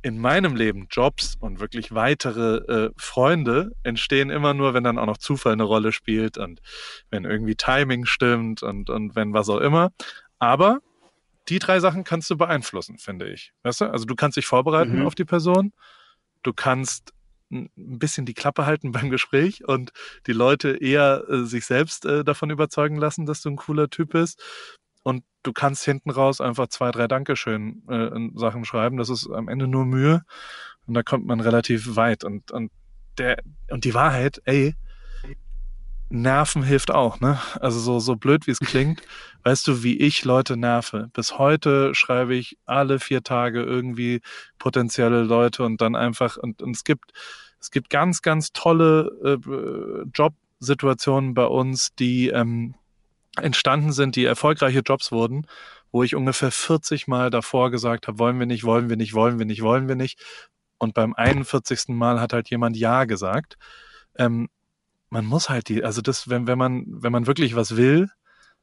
in 0.02 0.18
meinem 0.18 0.56
Leben 0.56 0.86
Jobs 0.90 1.36
und 1.38 1.60
wirklich 1.60 1.92
weitere 1.92 2.56
äh, 2.86 2.90
Freunde 2.96 3.72
entstehen 3.82 4.30
immer 4.30 4.54
nur, 4.54 4.74
wenn 4.74 4.84
dann 4.84 4.98
auch 4.98 5.06
noch 5.06 5.18
Zufall 5.18 5.52
eine 5.52 5.62
Rolle 5.62 5.92
spielt 5.92 6.38
und 6.38 6.60
wenn 7.10 7.24
irgendwie 7.24 7.54
Timing 7.54 8.04
stimmt 8.04 8.62
und, 8.62 8.90
und 8.90 9.14
wenn 9.14 9.32
was 9.32 9.48
auch 9.48 9.60
immer. 9.60 9.90
Aber 10.38 10.80
die 11.48 11.58
drei 11.58 11.80
Sachen 11.80 12.04
kannst 12.04 12.30
du 12.30 12.36
beeinflussen, 12.36 12.98
finde 12.98 13.30
ich. 13.30 13.52
Weißt 13.62 13.80
du? 13.80 13.86
Also 13.86 14.04
du 14.04 14.14
kannst 14.14 14.36
dich 14.36 14.46
vorbereiten 14.46 15.00
mhm. 15.00 15.06
auf 15.06 15.14
die 15.14 15.24
Person, 15.24 15.72
du 16.42 16.52
kannst 16.52 17.12
ein 17.50 17.70
bisschen 17.76 18.26
die 18.26 18.34
Klappe 18.34 18.66
halten 18.66 18.92
beim 18.92 19.10
Gespräch 19.10 19.66
und 19.66 19.92
die 20.26 20.32
Leute 20.32 20.76
eher 20.76 21.24
äh, 21.28 21.44
sich 21.44 21.66
selbst 21.66 22.06
äh, 22.06 22.24
davon 22.24 22.50
überzeugen 22.50 22.96
lassen, 22.96 23.26
dass 23.26 23.42
du 23.42 23.50
ein 23.50 23.56
cooler 23.56 23.90
Typ 23.90 24.10
bist 24.10 24.42
und 25.02 25.24
du 25.42 25.52
kannst 25.52 25.84
hinten 25.84 26.10
raus 26.10 26.40
einfach 26.40 26.68
zwei, 26.68 26.90
drei 26.90 27.08
Dankeschön 27.08 27.82
äh, 27.88 28.38
Sachen 28.38 28.64
schreiben. 28.64 28.96
Das 28.96 29.08
ist 29.08 29.28
am 29.28 29.48
Ende 29.48 29.66
nur 29.66 29.84
Mühe 29.84 30.22
und 30.86 30.94
da 30.94 31.02
kommt 31.02 31.26
man 31.26 31.40
relativ 31.40 31.96
weit. 31.96 32.24
Und, 32.24 32.50
und 32.52 32.70
der 33.18 33.42
und 33.70 33.84
die 33.84 33.94
Wahrheit, 33.94 34.40
ey, 34.44 34.74
Nerven 36.12 36.62
hilft 36.62 36.90
auch, 36.90 37.20
ne? 37.20 37.40
Also 37.60 37.80
so, 37.80 37.98
so 37.98 38.16
blöd 38.16 38.46
wie 38.46 38.52
es 38.52 38.58
klingt, 38.60 39.02
weißt 39.44 39.66
du, 39.66 39.82
wie 39.82 39.96
ich 39.98 40.24
Leute 40.24 40.56
nerve. 40.56 41.08
Bis 41.12 41.38
heute 41.38 41.94
schreibe 41.94 42.34
ich 42.34 42.58
alle 42.66 43.00
vier 43.00 43.22
Tage 43.22 43.62
irgendwie 43.62 44.20
potenzielle 44.58 45.22
Leute 45.22 45.64
und 45.64 45.80
dann 45.80 45.96
einfach, 45.96 46.36
und, 46.36 46.62
und 46.62 46.76
es 46.76 46.84
gibt, 46.84 47.12
es 47.60 47.70
gibt 47.70 47.90
ganz, 47.90 48.22
ganz 48.22 48.52
tolle 48.52 49.10
äh, 49.24 50.08
Jobsituationen 50.14 51.34
bei 51.34 51.46
uns, 51.46 51.94
die, 51.94 52.28
ähm, 52.28 52.74
entstanden 53.36 53.92
sind, 53.92 54.16
die 54.16 54.24
erfolgreiche 54.24 54.80
Jobs 54.80 55.12
wurden, 55.12 55.46
wo 55.90 56.02
ich 56.02 56.14
ungefähr 56.14 56.50
40 56.50 57.06
Mal 57.06 57.30
davor 57.30 57.70
gesagt 57.70 58.08
habe, 58.08 58.18
wollen 58.18 58.38
wir 58.38 58.46
nicht, 58.46 58.64
wollen 58.64 58.88
wir 58.88 58.96
nicht, 58.96 59.14
wollen 59.14 59.38
wir 59.38 59.46
nicht, 59.46 59.62
wollen 59.62 59.88
wir 59.88 59.96
nicht. 59.96 60.20
Und 60.78 60.94
beim 60.94 61.14
41. 61.14 61.88
Mal 61.88 62.20
hat 62.20 62.32
halt 62.32 62.50
jemand 62.50 62.76
Ja 62.76 63.04
gesagt. 63.04 63.56
Ähm, 64.18 64.48
man 65.12 65.26
muss 65.26 65.50
halt 65.50 65.68
die, 65.68 65.84
also 65.84 66.00
das, 66.00 66.30
wenn, 66.30 66.46
wenn 66.46 66.56
man, 66.56 66.86
wenn 66.86 67.12
man 67.12 67.26
wirklich 67.26 67.54
was 67.54 67.76
will, 67.76 68.08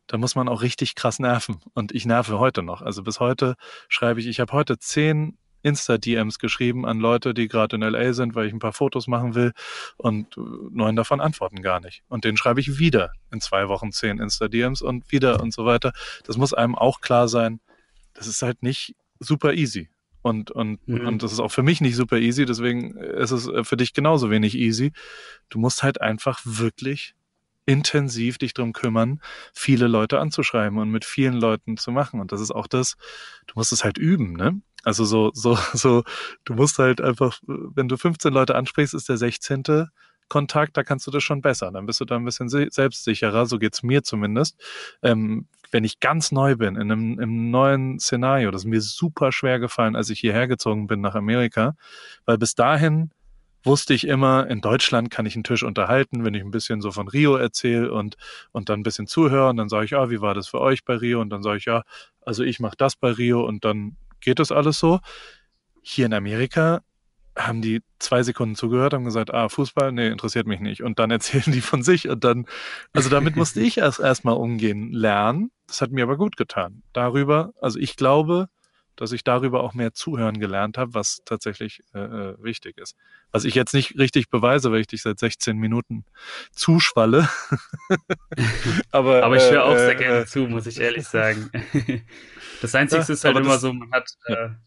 dann 0.07 0.19
muss 0.19 0.33
man 0.33 0.49
auch 0.49 0.63
richtig 0.63 0.95
krass 0.95 1.19
nerven. 1.19 1.59
Und 1.75 1.91
ich 1.93 2.07
nerve 2.07 2.39
heute 2.39 2.63
noch. 2.63 2.81
Also 2.81 3.03
bis 3.03 3.19
heute 3.19 3.53
schreibe 3.87 4.19
ich, 4.19 4.25
ich 4.25 4.39
habe 4.39 4.51
heute 4.53 4.79
zehn 4.79 5.37
Insta-DMs 5.61 6.39
geschrieben 6.39 6.87
an 6.87 6.99
Leute, 6.99 7.35
die 7.35 7.47
gerade 7.47 7.75
in 7.75 7.83
LA 7.83 8.13
sind, 8.13 8.33
weil 8.33 8.47
ich 8.47 8.53
ein 8.53 8.59
paar 8.59 8.73
Fotos 8.73 9.05
machen 9.05 9.35
will 9.35 9.51
und 9.97 10.37
neun 10.71 10.95
davon 10.95 11.21
antworten 11.21 11.61
gar 11.61 11.79
nicht. 11.81 12.01
Und 12.07 12.23
den 12.25 12.35
schreibe 12.35 12.61
ich 12.61 12.79
wieder 12.79 13.11
in 13.31 13.41
zwei 13.41 13.67
Wochen 13.67 13.91
zehn 13.91 14.17
Insta-DMs 14.17 14.81
und 14.81 15.11
wieder 15.11 15.41
und 15.41 15.53
so 15.53 15.65
weiter. 15.65 15.91
Das 16.23 16.37
muss 16.37 16.55
einem 16.55 16.73
auch 16.73 16.99
klar 16.99 17.27
sein. 17.27 17.59
Das 18.15 18.25
ist 18.25 18.41
halt 18.41 18.63
nicht 18.63 18.95
super 19.19 19.53
easy. 19.53 19.89
Und, 20.21 20.51
und, 20.51 20.85
mhm. 20.87 21.07
und 21.07 21.23
das 21.23 21.31
ist 21.31 21.39
auch 21.39 21.51
für 21.51 21.63
mich 21.63 21.81
nicht 21.81 21.95
super 21.95 22.17
easy, 22.17 22.45
deswegen 22.45 22.97
ist 22.97 23.31
es 23.31 23.49
für 23.67 23.77
dich 23.77 23.93
genauso 23.93 24.29
wenig 24.29 24.55
easy. 24.55 24.91
Du 25.49 25.59
musst 25.59 25.81
halt 25.81 26.01
einfach 26.01 26.41
wirklich 26.43 27.15
intensiv 27.65 28.39
dich 28.39 28.55
drum 28.55 28.73
kümmern, 28.73 29.21
viele 29.53 29.87
Leute 29.87 30.19
anzuschreiben 30.19 30.79
und 30.79 30.89
mit 30.89 31.05
vielen 31.05 31.35
Leuten 31.35 31.77
zu 31.77 31.91
machen. 31.91 32.19
Und 32.19 32.31
das 32.31 32.41
ist 32.41 32.51
auch 32.51 32.67
das, 32.67 32.95
du 33.45 33.53
musst 33.55 33.71
es 33.71 33.83
halt 33.83 33.97
üben, 33.99 34.33
ne? 34.33 34.59
Also 34.83 35.05
so, 35.05 35.31
so, 35.33 35.55
so, 35.73 36.03
du 36.45 36.53
musst 36.55 36.79
halt 36.79 36.99
einfach, 36.99 37.39
wenn 37.45 37.87
du 37.87 37.97
15 37.97 38.33
Leute 38.33 38.55
ansprichst, 38.55 38.93
ist 38.93 39.07
der 39.07 39.17
16. 39.17 39.63
Kontakt, 40.29 40.77
da 40.77 40.83
kannst 40.83 41.05
du 41.07 41.11
das 41.11 41.23
schon 41.23 41.41
besser. 41.41 41.71
Dann 41.71 41.85
bist 41.85 41.99
du 41.99 42.05
da 42.05 42.15
ein 42.15 42.25
bisschen 42.25 42.49
selbstsicherer, 42.49 43.45
so 43.45 43.59
geht's 43.59 43.83
mir 43.83 44.03
zumindest. 44.03 44.59
Ähm, 45.03 45.47
wenn 45.71 45.83
ich 45.83 45.99
ganz 45.99 46.31
neu 46.31 46.55
bin, 46.55 46.75
in 46.75 46.91
einem, 46.91 47.19
im 47.19 47.51
neuen 47.51 47.99
Szenario, 47.99 48.51
das 48.51 48.61
ist 48.61 48.67
mir 48.67 48.81
super 48.81 49.31
schwer 49.31 49.59
gefallen, 49.59 49.95
als 49.95 50.09
ich 50.09 50.19
hierher 50.19 50.47
gezogen 50.47 50.87
bin 50.87 51.01
nach 51.01 51.15
Amerika, 51.15 51.75
weil 52.25 52.37
bis 52.37 52.55
dahin 52.55 53.11
wusste 53.63 53.93
ich 53.93 54.07
immer, 54.07 54.47
in 54.47 54.61
Deutschland 54.61 55.11
kann 55.11 55.25
ich 55.25 55.35
einen 55.35 55.43
Tisch 55.43 55.63
unterhalten, 55.63 56.23
wenn 56.23 56.33
ich 56.33 56.41
ein 56.41 56.51
bisschen 56.51 56.81
so 56.81 56.91
von 56.91 57.07
Rio 57.07 57.35
erzähle 57.35 57.91
und, 57.91 58.15
und 58.51 58.69
dann 58.69 58.79
ein 58.79 58.83
bisschen 58.83 59.07
zuhöre 59.07 59.49
und 59.49 59.57
dann 59.57 59.69
sage 59.69 59.85
ich, 59.85 59.91
ja, 59.91 60.09
wie 60.09 60.21
war 60.21 60.33
das 60.33 60.47
für 60.47 60.61
euch 60.61 60.85
bei 60.85 60.95
Rio? 60.95 61.19
Und 61.21 61.29
dann 61.29 61.43
sage 61.43 61.57
ich, 61.57 61.65
ja, 61.65 61.83
also 62.21 62.43
ich 62.43 62.59
mache 62.59 62.77
das 62.77 62.95
bei 62.95 63.11
Rio 63.11 63.45
und 63.45 63.65
dann 63.65 63.97
geht 64.21 64.39
das 64.39 64.51
alles 64.51 64.79
so. 64.79 64.99
Hier 65.81 66.05
in 66.05 66.13
Amerika 66.13 66.81
haben 67.47 67.61
die 67.61 67.81
zwei 67.99 68.23
Sekunden 68.23 68.55
zugehört, 68.55 68.93
haben 68.93 69.05
gesagt, 69.05 69.33
ah, 69.33 69.49
Fußball, 69.49 69.91
nee, 69.91 70.07
interessiert 70.07 70.47
mich 70.47 70.59
nicht. 70.59 70.83
Und 70.83 70.99
dann 70.99 71.11
erzählen 71.11 71.51
die 71.51 71.61
von 71.61 71.83
sich 71.83 72.09
und 72.09 72.23
dann, 72.23 72.45
also 72.93 73.09
damit 73.09 73.35
musste 73.35 73.61
ich 73.61 73.77
erst 73.77 73.99
erstmal 73.99 74.35
umgehen, 74.35 74.91
lernen. 74.91 75.51
Das 75.67 75.81
hat 75.81 75.91
mir 75.91 76.03
aber 76.03 76.17
gut 76.17 76.37
getan. 76.37 76.83
Darüber, 76.93 77.53
also 77.61 77.79
ich 77.79 77.95
glaube, 77.95 78.49
dass 78.95 79.13
ich 79.13 79.23
darüber 79.23 79.63
auch 79.63 79.73
mehr 79.73 79.93
zuhören 79.93 80.39
gelernt 80.39 80.77
habe, 80.77 80.93
was 80.93 81.21
tatsächlich 81.23 81.81
äh, 81.93 81.99
äh 81.99 82.43
wichtig 82.43 82.77
ist. 82.77 82.97
Was 83.31 83.45
ich 83.45 83.55
jetzt 83.55 83.73
nicht 83.73 83.97
richtig 83.97 84.29
beweise, 84.29 84.73
weil 84.73 84.81
ich 84.81 84.87
dich 84.87 85.03
seit 85.03 85.19
16 85.19 85.57
Minuten 85.57 86.03
zuschwalle. 86.51 87.29
aber, 88.91 89.23
aber 89.23 89.37
ich 89.37 89.49
höre 89.49 89.63
auch 89.63 89.75
äh, 89.75 89.79
sehr 89.79 89.95
gerne 89.95 90.19
äh, 90.19 90.25
zu, 90.25 90.39
muss 90.39 90.67
ich 90.67 90.81
ehrlich 90.81 91.07
sagen. 91.07 91.49
das 92.61 92.75
Einzige 92.75 93.01
ja, 93.01 93.07
ist 93.07 93.23
halt 93.23 93.37
immer 93.37 93.57
so, 93.57 93.71
man 93.71 93.89
hat, 93.91 94.09
ja. 94.27 94.57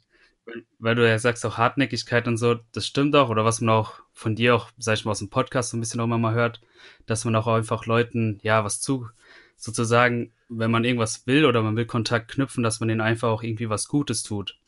Weil 0.79 0.95
du 0.95 1.09
ja 1.09 1.19
sagst, 1.19 1.47
auch 1.47 1.59
Hartnäckigkeit 1.59 2.27
und 2.27 2.37
so, 2.37 2.57
das 2.73 2.87
stimmt 2.87 3.15
auch, 3.15 3.29
oder 3.29 3.45
was 3.45 3.61
man 3.61 3.75
auch 3.75 4.01
von 4.13 4.35
dir 4.35 4.55
auch, 4.55 4.71
sag 4.79 4.95
ich 4.95 5.05
mal, 5.05 5.13
aus 5.13 5.21
dem 5.21 5.31
Podcast 5.31 5.71
so 5.71 5.77
ein 5.77 5.81
bisschen 5.81 6.01
auch 6.01 6.05
immer 6.05 6.19
mal 6.19 6.35
hört, 6.35 6.61
dass 7.07 7.25
man 7.25 7.37
auch 7.37 7.47
einfach 7.47 7.87
Leuten, 7.87 8.41
ja, 8.43 8.65
was 8.65 8.81
zu, 8.81 9.09
sozusagen, 9.57 10.33
wenn 10.49 10.71
man 10.71 10.85
irgendwas 10.85 11.27
will 11.27 11.47
oder 11.47 11.63
man 11.63 11.77
will 11.77 11.87
Kontakt 11.87 12.31
knüpfen, 12.33 12.63
dass 12.63 12.81
man 12.81 12.89
denen 12.89 13.01
einfach 13.01 13.29
auch 13.29 13.43
irgendwie 13.43 13.71
was 13.71 13.89
Gutes 13.89 14.23
tut. 14.23 14.59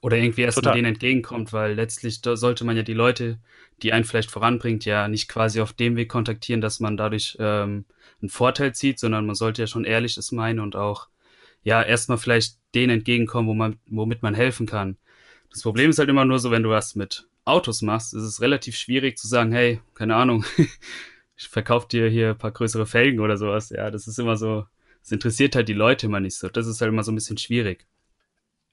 Oder 0.00 0.16
irgendwie 0.16 0.42
erstmal 0.42 0.74
denen 0.74 0.94
entgegenkommt, 0.94 1.52
weil 1.52 1.74
letztlich 1.74 2.20
sollte 2.22 2.64
man 2.64 2.76
ja 2.76 2.82
die 2.82 2.94
Leute, 2.94 3.38
die 3.82 3.92
einen 3.92 4.04
vielleicht 4.04 4.30
voranbringt, 4.30 4.84
ja 4.86 5.06
nicht 5.06 5.28
quasi 5.28 5.60
auf 5.60 5.74
dem 5.74 5.96
Weg 5.96 6.08
kontaktieren, 6.08 6.62
dass 6.62 6.80
man 6.80 6.96
dadurch 6.96 7.36
ähm, 7.38 7.84
einen 8.20 8.30
Vorteil 8.30 8.74
zieht, 8.74 8.98
sondern 8.98 9.26
man 9.26 9.34
sollte 9.34 9.62
ja 9.62 9.66
schon 9.66 9.84
ehrlich 9.84 10.16
es 10.16 10.32
meinen 10.32 10.60
und 10.60 10.76
auch 10.76 11.08
ja 11.62 11.82
erstmal 11.82 12.18
vielleicht 12.18 12.58
denen 12.74 12.98
entgegenkommen, 12.98 13.48
wo 13.48 13.54
man, 13.54 13.78
womit 13.86 14.22
man 14.22 14.34
helfen 14.34 14.66
kann. 14.66 14.96
Das 15.50 15.62
Problem 15.62 15.90
ist 15.90 15.98
halt 15.98 16.08
immer 16.08 16.24
nur 16.24 16.38
so, 16.38 16.50
wenn 16.50 16.62
du 16.62 16.70
was 16.70 16.94
mit 16.94 17.28
Autos 17.44 17.82
machst, 17.82 18.14
ist 18.14 18.22
es 18.22 18.40
relativ 18.40 18.76
schwierig 18.76 19.18
zu 19.18 19.26
sagen, 19.26 19.52
hey, 19.52 19.80
keine 19.94 20.16
Ahnung, 20.16 20.44
ich 21.36 21.48
verkaufe 21.48 21.88
dir 21.88 22.08
hier 22.08 22.30
ein 22.30 22.38
paar 22.38 22.52
größere 22.52 22.86
Felgen 22.86 23.20
oder 23.20 23.36
sowas. 23.36 23.70
Ja, 23.70 23.90
das 23.90 24.06
ist 24.06 24.18
immer 24.18 24.36
so, 24.36 24.66
das 25.02 25.12
interessiert 25.12 25.56
halt 25.56 25.68
die 25.68 25.74
Leute 25.74 26.06
immer 26.06 26.20
nicht 26.20 26.36
so. 26.36 26.48
Das 26.48 26.66
ist 26.66 26.80
halt 26.80 26.90
immer 26.90 27.02
so 27.02 27.12
ein 27.12 27.16
bisschen 27.16 27.38
schwierig. 27.38 27.86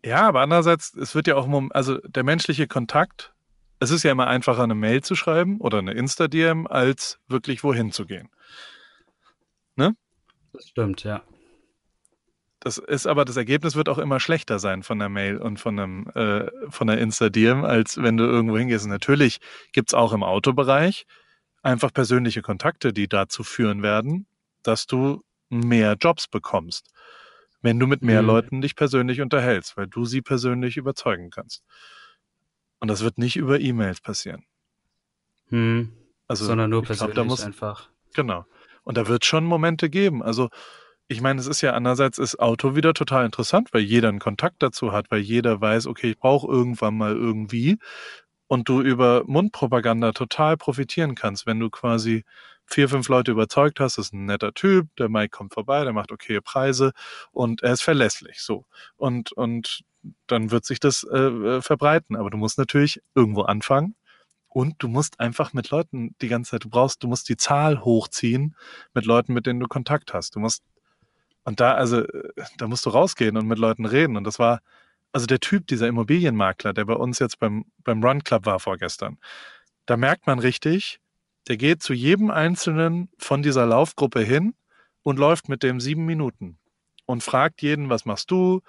Ja, 0.04 0.28
aber 0.28 0.42
andererseits, 0.42 0.94
es 0.96 1.14
wird 1.16 1.28
ja 1.28 1.36
auch, 1.36 1.50
also 1.72 1.98
der 1.98 2.24
menschliche 2.24 2.68
Kontakt, 2.68 3.34
es 3.80 3.92
ist 3.92 4.04
ja 4.04 4.12
immer 4.12 4.28
einfacher, 4.28 4.64
eine 4.64 4.76
Mail 4.76 5.02
zu 5.02 5.16
schreiben 5.16 5.60
oder 5.60 5.80
eine 5.80 5.94
Insta-DM, 5.94 6.68
als 6.68 7.20
wirklich 7.28 7.64
wohin 7.64 7.92
zu 7.92 8.06
gehen. 8.06 8.30
Ne? 9.76 9.96
Das 10.54 10.68
stimmt, 10.68 11.04
ja. 11.04 11.24
Das 12.60 12.78
ist 12.78 13.08
aber, 13.08 13.24
das 13.24 13.38
Ergebnis 13.38 13.76
wird 13.76 13.88
auch 13.88 13.98
immer 13.98 14.20
schlechter 14.20 14.60
sein 14.60 14.84
von 14.84 15.00
der 15.00 15.08
Mail 15.08 15.38
und 15.38 15.60
von 15.60 15.80
einem, 15.80 16.08
äh, 16.14 16.50
von 16.70 16.88
der 16.88 16.98
Insta-DM, 16.98 17.64
als 17.64 18.02
wenn 18.02 18.18
du 18.18 18.26
irgendwo 18.26 18.58
hingehst. 18.58 18.84
Und 18.84 18.92
natürlich 18.92 19.40
gibt's 19.72 19.94
auch 19.94 20.12
im 20.12 20.24
Autobereich 20.24 21.06
einfach 21.62 21.94
persönliche 21.94 22.42
Kontakte, 22.42 22.92
die 22.92 23.08
dazu 23.08 23.44
führen 23.44 23.82
werden, 23.82 24.28
dass 24.62 24.88
du 24.88 25.24
mehr 25.50 25.96
Jobs 26.00 26.28
bekommst, 26.28 26.92
wenn 27.62 27.80
du 27.80 27.88
mit 27.88 28.02
mehr 28.02 28.22
mhm. 28.22 28.28
Leuten 28.28 28.62
dich 28.62 28.76
persönlich 28.76 29.22
unterhältst, 29.22 29.78
weil 29.78 29.88
du 29.88 30.06
sie 30.06 30.22
persönlich 30.22 30.76
überzeugen 30.76 31.30
kannst. 31.30 31.64
Und 32.80 32.90
das 32.90 33.02
wird 33.04 33.18
nicht 33.18 33.36
über 33.36 33.60
E-Mails 33.60 34.02
passieren. 34.02 34.46
Mhm. 35.50 35.94
Also, 36.28 36.46
Sondern 36.46 36.70
nur 36.70 36.84
persönlich 36.84 37.16
glaub, 37.16 37.28
muss, 37.28 37.44
einfach. 37.44 37.90
Genau. 38.14 38.46
Und 38.84 38.98
da 38.98 39.08
wird 39.08 39.26
schon 39.26 39.46
Momente 39.46 39.90
geben. 39.90 40.22
Also 40.22 40.50
ich 41.10 41.22
meine, 41.22 41.42
es 41.42 41.48
ist 41.48 41.62
ja 41.62 41.74
andererseits 41.74 42.18
ist 42.20 42.40
Auto 42.40 42.76
wieder 42.76 42.94
total 42.94 43.26
interessant, 43.26 43.74
weil 43.74 43.82
jeder 43.82 44.10
einen 44.10 44.20
Kontakt 44.20 44.64
dazu 44.64 44.94
hat, 44.94 45.12
weil 45.12 45.20
jeder 45.20 45.60
weiß, 45.60 45.88
okay, 45.88 46.12
ich 46.12 46.20
brauche 46.20 46.48
irgendwann 46.48 46.96
mal 46.98 47.16
irgendwie 47.16 47.78
und 48.48 48.70
du 48.70 48.82
über 48.82 49.24
Mundpropaganda 49.26 50.12
total 50.14 50.58
profitieren 50.58 51.16
kannst, 51.16 51.46
wenn 51.46 51.60
du 51.60 51.70
quasi 51.70 52.24
vier, 52.66 52.90
fünf 52.90 53.10
Leute 53.10 53.32
überzeugt 53.32 53.80
hast, 53.80 53.98
das 53.98 54.08
ist 54.08 54.14
ein 54.14 54.26
netter 54.26 54.54
Typ, 54.54 54.88
der 54.98 55.10
Mike 55.10 55.30
kommt 55.32 55.54
vorbei, 55.54 55.84
der 55.84 55.94
macht 55.94 56.12
okay 56.12 56.40
Preise 56.42 56.92
und 57.32 57.64
er 57.64 57.74
ist 57.74 57.82
verlässlich, 57.82 58.42
so. 58.42 58.66
Und, 58.96 59.32
und 59.32 59.84
dann 60.28 60.52
wird 60.52 60.66
sich 60.66 60.80
das 60.80 61.04
äh, 61.04 61.18
äh, 61.18 61.62
verbreiten. 61.62 62.16
Aber 62.16 62.30
du 62.30 62.38
musst 62.38 62.58
natürlich 62.58 63.02
irgendwo 63.16 63.42
anfangen 63.42 63.96
und 64.48 64.76
du 64.80 64.88
musst 64.88 65.20
einfach 65.20 65.54
mit 65.54 65.70
Leuten 65.70 66.16
die 66.22 66.28
ganze 66.28 66.52
Zeit, 66.52 66.64
du 66.66 66.70
brauchst, 66.70 67.04
du 67.04 67.08
musst 67.08 67.30
die 67.30 67.38
Zahl 67.38 67.84
hochziehen 67.84 68.56
mit 68.94 69.06
Leuten, 69.06 69.34
mit 69.34 69.46
denen 69.46 69.60
du 69.60 69.68
Kontakt 69.68 70.14
hast. 70.14 70.36
Du 70.36 70.40
musst, 70.40 70.64
und 71.44 71.60
da, 71.60 71.74
also, 71.74 72.04
äh, 72.04 72.32
da 72.58 72.68
musst 72.68 72.86
du 72.86 72.90
rausgehen 72.90 73.38
und 73.38 73.48
mit 73.48 73.60
Leuten 73.60 73.86
reden. 73.86 74.18
Und 74.18 74.24
das 74.24 74.40
war, 74.40 74.62
also 75.12 75.26
der 75.26 75.40
Typ, 75.40 75.68
dieser 75.68 75.88
Immobilienmakler, 75.88 76.74
der 76.74 76.86
bei 76.86 76.94
uns 76.94 77.20
jetzt 77.20 77.40
beim, 77.40 77.66
beim 77.84 78.04
Run 78.04 78.24
Club 78.24 78.46
war 78.46 78.60
vorgestern, 78.60 79.18
da 79.86 79.98
merkt 79.98 80.28
man 80.28 80.40
richtig, 80.40 81.00
der 81.48 81.58
geht 81.58 81.82
zu 81.82 81.94
jedem 81.94 82.30
Einzelnen 82.30 83.10
von 83.18 83.42
dieser 83.42 83.66
Laufgruppe 83.66 84.22
hin 84.22 84.54
und 85.04 85.18
läuft 85.18 85.50
mit 85.50 85.64
dem 85.64 85.80
sieben 85.80 86.06
Minuten 86.06 86.60
und 87.06 87.24
fragt 87.24 87.62
jeden, 87.64 87.90
was 87.90 88.06
machst 88.06 88.30
du, 88.30 88.62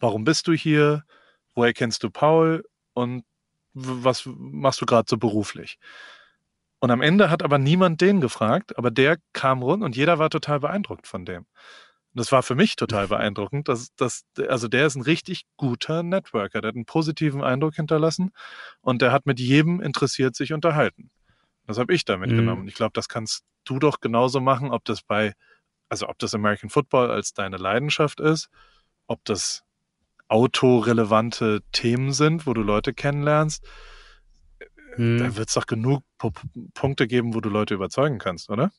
warum 0.00 0.24
bist 0.24 0.48
du 0.48 0.52
hier, 0.52 1.04
woher 1.54 1.72
kennst 1.72 2.02
du 2.02 2.10
Paul 2.10 2.64
und 2.94 3.24
was 3.74 4.24
machst 4.26 4.80
du 4.80 4.86
gerade 4.86 5.06
so 5.08 5.18
beruflich? 5.18 5.78
Und 6.80 6.90
am 6.90 7.00
Ende 7.00 7.30
hat 7.30 7.42
aber 7.42 7.58
niemand 7.58 8.00
den 8.00 8.20
gefragt, 8.20 8.76
aber 8.76 8.90
der 8.90 9.18
kam 9.32 9.62
rund 9.62 9.82
und 9.82 9.96
jeder 9.96 10.18
war 10.18 10.30
total 10.30 10.60
beeindruckt 10.60 11.06
von 11.06 11.24
dem. 11.24 11.46
Und 12.16 12.20
das 12.20 12.32
war 12.32 12.42
für 12.42 12.54
mich 12.54 12.76
total 12.76 13.08
beeindruckend. 13.08 13.68
Dass, 13.68 13.94
dass, 13.94 14.24
also 14.48 14.68
der 14.68 14.86
ist 14.86 14.94
ein 14.94 15.02
richtig 15.02 15.44
guter 15.58 16.02
Networker. 16.02 16.62
Der 16.62 16.68
hat 16.68 16.74
einen 16.74 16.86
positiven 16.86 17.44
Eindruck 17.44 17.74
hinterlassen 17.74 18.32
und 18.80 19.02
der 19.02 19.12
hat 19.12 19.26
mit 19.26 19.38
jedem 19.38 19.82
interessiert 19.82 20.34
sich 20.34 20.54
unterhalten. 20.54 21.10
Das 21.66 21.76
habe 21.76 21.92
ich 21.92 22.06
damit 22.06 22.30
mhm. 22.30 22.36
genommen. 22.36 22.68
Ich 22.68 22.74
glaube, 22.74 22.92
das 22.94 23.10
kannst 23.10 23.44
du 23.66 23.78
doch 23.78 24.00
genauso 24.00 24.40
machen, 24.40 24.70
ob 24.70 24.82
das 24.86 25.02
bei, 25.02 25.34
also 25.90 26.08
ob 26.08 26.18
das 26.18 26.34
American 26.34 26.70
Football 26.70 27.10
als 27.10 27.34
deine 27.34 27.58
Leidenschaft 27.58 28.18
ist, 28.20 28.48
ob 29.06 29.22
das 29.26 29.64
autorelevante 30.28 31.60
Themen 31.72 32.14
sind, 32.14 32.46
wo 32.46 32.54
du 32.54 32.62
Leute 32.62 32.94
kennenlernst. 32.94 33.62
Mhm. 34.96 35.18
Da 35.18 35.36
wird 35.36 35.48
es 35.48 35.54
doch 35.54 35.66
genug 35.66 36.02
P 36.16 36.30
Punkte 36.72 37.06
geben, 37.06 37.34
wo 37.34 37.42
du 37.42 37.50
Leute 37.50 37.74
überzeugen 37.74 38.16
kannst, 38.16 38.48
oder? 38.48 38.72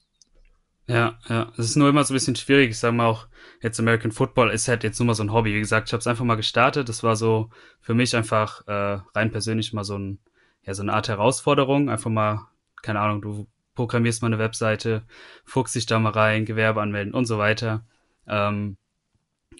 Ja, 0.87 1.19
ja. 1.27 1.51
Es 1.57 1.65
ist 1.65 1.75
nur 1.75 1.89
immer 1.89 2.03
so 2.03 2.13
ein 2.13 2.15
bisschen 2.15 2.35
schwierig. 2.35 2.69
Ich 2.71 2.79
sag 2.79 2.93
mal 2.93 3.07
auch, 3.07 3.27
jetzt 3.61 3.79
American 3.79 4.11
Football 4.11 4.51
ist 4.51 4.67
halt 4.69 4.83
jetzt 4.83 4.99
nur 4.99 5.07
mal 5.07 5.13
so 5.15 5.23
ein 5.23 5.33
Hobby. 5.33 5.53
Wie 5.53 5.59
gesagt, 5.59 5.89
ich 5.89 5.93
habe 5.93 5.99
es 5.99 6.07
einfach 6.07 6.23
mal 6.23 6.35
gestartet. 6.35 6.87
Das 6.87 7.03
war 7.03 7.15
so 7.15 7.49
für 7.81 7.93
mich 7.93 8.15
einfach 8.15 8.65
äh, 8.67 8.99
rein 9.13 9.31
persönlich 9.31 9.73
mal 9.73 9.83
so, 9.83 9.97
ein, 9.97 10.19
ja, 10.63 10.73
so 10.73 10.83
eine 10.83 10.93
Art 10.93 11.09
Herausforderung. 11.09 11.89
Einfach 11.89 12.09
mal, 12.09 12.47
keine 12.81 13.01
Ahnung, 13.01 13.21
du 13.21 13.47
programmierst 13.75 14.21
mal 14.21 14.27
eine 14.27 14.39
Webseite, 14.39 15.03
fuchst 15.45 15.75
dich 15.75 15.85
da 15.85 15.99
mal 15.99 16.11
rein, 16.11 16.45
Gewerbe 16.45 16.81
anmelden 16.81 17.13
und 17.13 17.25
so 17.25 17.37
weiter. 17.37 17.85
Ähm, 18.25 18.77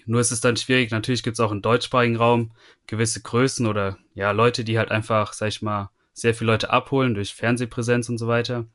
nur 0.06 0.20
ist 0.20 0.32
es 0.32 0.40
dann 0.40 0.56
schwierig. 0.56 0.90
Natürlich 0.90 1.22
gibt 1.22 1.34
es 1.34 1.40
auch 1.40 1.52
im 1.52 1.62
deutschsprachigen 1.62 2.16
Raum 2.16 2.52
gewisse 2.86 3.20
Größen 3.20 3.66
oder 3.66 3.98
ja, 4.14 4.30
Leute, 4.30 4.64
die 4.64 4.78
halt 4.78 4.90
einfach, 4.90 5.34
sag 5.34 5.48
ich 5.48 5.62
mal, 5.62 5.90
sehr 6.14 6.34
viele 6.34 6.52
Leute 6.52 6.70
abholen 6.70 7.14
durch 7.14 7.34
Fernsehpräsenz 7.34 8.08
und 8.08 8.18
so 8.18 8.28
weiter. 8.28 8.66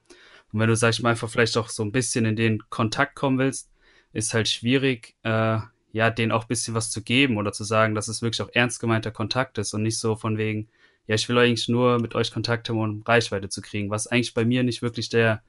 Und 0.54 0.60
wenn 0.60 0.70
du, 0.70 0.76
sag 0.76 0.92
ich 0.92 1.02
mal, 1.02 1.10
einfach 1.10 1.30
vielleicht 1.30 1.58
auch 1.58 1.68
so 1.68 1.84
ein 1.84 1.92
bisschen 1.92 2.26
in 2.26 2.36
den 2.36 2.60
Kontakt 2.70 3.16
kommen 3.16 3.40
willst, 3.40 3.72
ist 4.14 4.34
halt 4.34 4.48
schwierig, 4.48 5.16
äh, 5.24 5.58
ja, 5.92 6.10
denen 6.10 6.32
auch 6.32 6.44
ein 6.44 6.48
bisschen 6.48 6.76
was 6.76 6.92
zu 6.92 7.02
geben 7.02 7.38
oder 7.38 7.52
zu 7.52 7.64
sagen, 7.64 7.96
dass 7.96 8.08
es 8.08 8.22
wirklich 8.22 8.42
auch 8.42 8.54
ernst 8.54 8.80
gemeinter 8.80 9.12
Kontakt 9.12 9.58
ist 9.58 9.74
und 9.74 9.84
nicht 9.84 10.00
so 10.00 10.16
von 10.16 10.38
wegen, 10.38 10.70
ja, 11.08 11.16
ich 11.16 11.28
will 11.28 11.38
eigentlich 11.38 11.68
nur 11.68 12.00
mit 12.00 12.16
euch 12.16 12.32
Kontakt 12.32 12.70
haben, 12.70 12.80
um 12.80 13.02
Reichweite 13.02 13.50
zu 13.50 13.62
kriegen, 13.62 13.90
was 13.90 14.08
eigentlich 14.08 14.34
bei 14.34 14.46
mir 14.46 14.64
nicht 14.64 14.82
wirklich 14.82 15.10
der, 15.10 15.44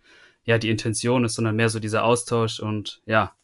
ja, 0.45 0.59
die 0.59 0.71
Intention 0.71 1.25
ist, 1.25 1.35
sondern 1.35 1.57
mehr 1.57 1.69
so 1.69 1.79
dieser 1.79 2.05
Austausch 2.05 2.61
und 2.61 3.03
ja, 3.07 3.35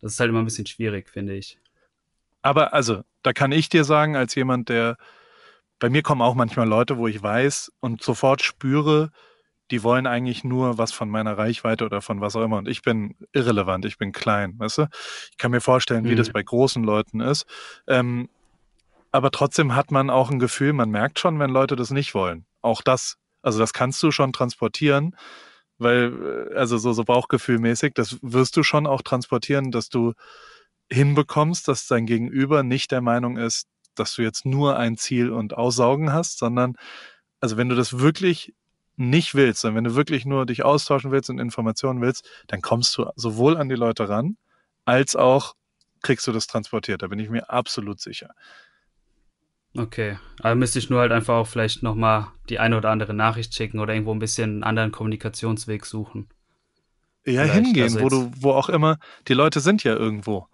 das 0.00 0.12
ist 0.12 0.20
halt 0.20 0.30
immer 0.30 0.40
ein 0.40 0.44
bisschen 0.44 0.66
schwierig, 0.66 1.08
finde 1.08 1.34
ich. 1.34 1.58
Aber 2.42 2.74
also, 2.74 3.02
da 3.22 3.32
kann 3.32 3.52
ich 3.52 3.68
dir 3.68 3.84
sagen, 3.84 4.16
als 4.16 4.34
jemand, 4.34 4.68
der 4.68 4.98
bei 5.78 5.90
mir 5.90 6.02
kommen 6.02 6.22
auch 6.22 6.34
manchmal 6.34 6.68
Leute, 6.68 6.98
wo 6.98 7.08
ich 7.08 7.22
weiß 7.22 7.72
und 7.80 8.02
sofort 8.02 8.42
spüre, 8.42 9.10
die 9.72 9.82
wollen 9.82 10.06
eigentlich 10.06 10.44
nur 10.44 10.76
was 10.76 10.92
von 10.92 11.08
meiner 11.08 11.38
Reichweite 11.38 11.86
oder 11.86 12.02
von 12.02 12.20
was 12.20 12.36
auch 12.36 12.44
immer. 12.44 12.58
Und 12.58 12.68
ich 12.68 12.82
bin 12.82 13.16
irrelevant, 13.32 13.86
ich 13.86 13.96
bin 13.96 14.12
klein, 14.12 14.54
weißt 14.58 14.78
du? 14.78 14.86
Ich 15.30 15.38
kann 15.38 15.50
mir 15.50 15.62
vorstellen, 15.62 16.04
wie 16.04 16.12
mhm. 16.12 16.18
das 16.18 16.30
bei 16.30 16.42
großen 16.42 16.84
Leuten 16.84 17.20
ist. 17.20 17.46
Ähm, 17.88 18.28
aber 19.10 19.30
trotzdem 19.30 19.74
hat 19.74 19.90
man 19.90 20.10
auch 20.10 20.30
ein 20.30 20.38
Gefühl, 20.38 20.74
man 20.74 20.90
merkt 20.90 21.18
schon, 21.18 21.38
wenn 21.38 21.50
Leute 21.50 21.74
das 21.74 21.90
nicht 21.90 22.14
wollen. 22.14 22.44
Auch 22.60 22.82
das, 22.82 23.16
also 23.40 23.58
das 23.58 23.72
kannst 23.72 24.02
du 24.02 24.10
schon 24.10 24.34
transportieren, 24.34 25.16
weil, 25.78 26.50
äh, 26.52 26.54
also 26.54 26.76
so, 26.76 26.92
so 26.92 27.04
Bauchgefühlmäßig, 27.04 27.94
das 27.94 28.18
wirst 28.20 28.58
du 28.58 28.62
schon 28.62 28.86
auch 28.86 29.00
transportieren, 29.00 29.70
dass 29.70 29.88
du 29.88 30.12
hinbekommst, 30.90 31.66
dass 31.66 31.86
dein 31.86 32.04
Gegenüber 32.04 32.62
nicht 32.62 32.90
der 32.90 33.00
Meinung 33.00 33.38
ist, 33.38 33.68
dass 33.94 34.14
du 34.14 34.22
jetzt 34.22 34.44
nur 34.44 34.76
ein 34.76 34.98
Ziel 34.98 35.30
und 35.30 35.54
Aussaugen 35.54 36.12
hast, 36.12 36.38
sondern 36.38 36.76
also 37.40 37.56
wenn 37.56 37.70
du 37.70 37.74
das 37.74 37.98
wirklich 37.98 38.54
nicht 39.10 39.34
willst, 39.34 39.60
sondern 39.60 39.84
wenn 39.84 39.90
du 39.90 39.96
wirklich 39.96 40.24
nur 40.24 40.46
dich 40.46 40.64
austauschen 40.64 41.10
willst 41.10 41.30
und 41.30 41.38
Informationen 41.38 42.00
willst, 42.00 42.28
dann 42.46 42.62
kommst 42.62 42.96
du 42.96 43.06
sowohl 43.16 43.56
an 43.56 43.68
die 43.68 43.74
Leute 43.74 44.08
ran, 44.08 44.36
als 44.84 45.16
auch 45.16 45.54
kriegst 46.02 46.26
du 46.26 46.32
das 46.32 46.46
transportiert. 46.46 47.02
Da 47.02 47.08
bin 47.08 47.18
ich 47.18 47.30
mir 47.30 47.50
absolut 47.50 48.00
sicher. 48.00 48.30
Okay, 49.74 50.18
aber 50.40 50.54
müsste 50.54 50.78
ich 50.78 50.90
nur 50.90 51.00
halt 51.00 51.12
einfach 51.12 51.34
auch 51.34 51.46
vielleicht 51.46 51.82
nochmal 51.82 52.28
die 52.50 52.58
eine 52.58 52.76
oder 52.76 52.90
andere 52.90 53.14
Nachricht 53.14 53.54
schicken 53.54 53.78
oder 53.78 53.94
irgendwo 53.94 54.12
ein 54.12 54.18
bisschen 54.18 54.50
einen 54.50 54.64
anderen 54.64 54.92
Kommunikationsweg 54.92 55.86
suchen. 55.86 56.28
Ja, 57.24 57.44
vielleicht. 57.44 57.54
hingehen, 57.54 57.84
also 57.84 58.00
wo 58.02 58.08
du, 58.08 58.32
wo 58.36 58.50
auch 58.50 58.68
immer, 58.68 58.98
die 59.28 59.34
Leute 59.34 59.60
sind 59.60 59.82
ja 59.84 59.94
irgendwo. 59.94 60.48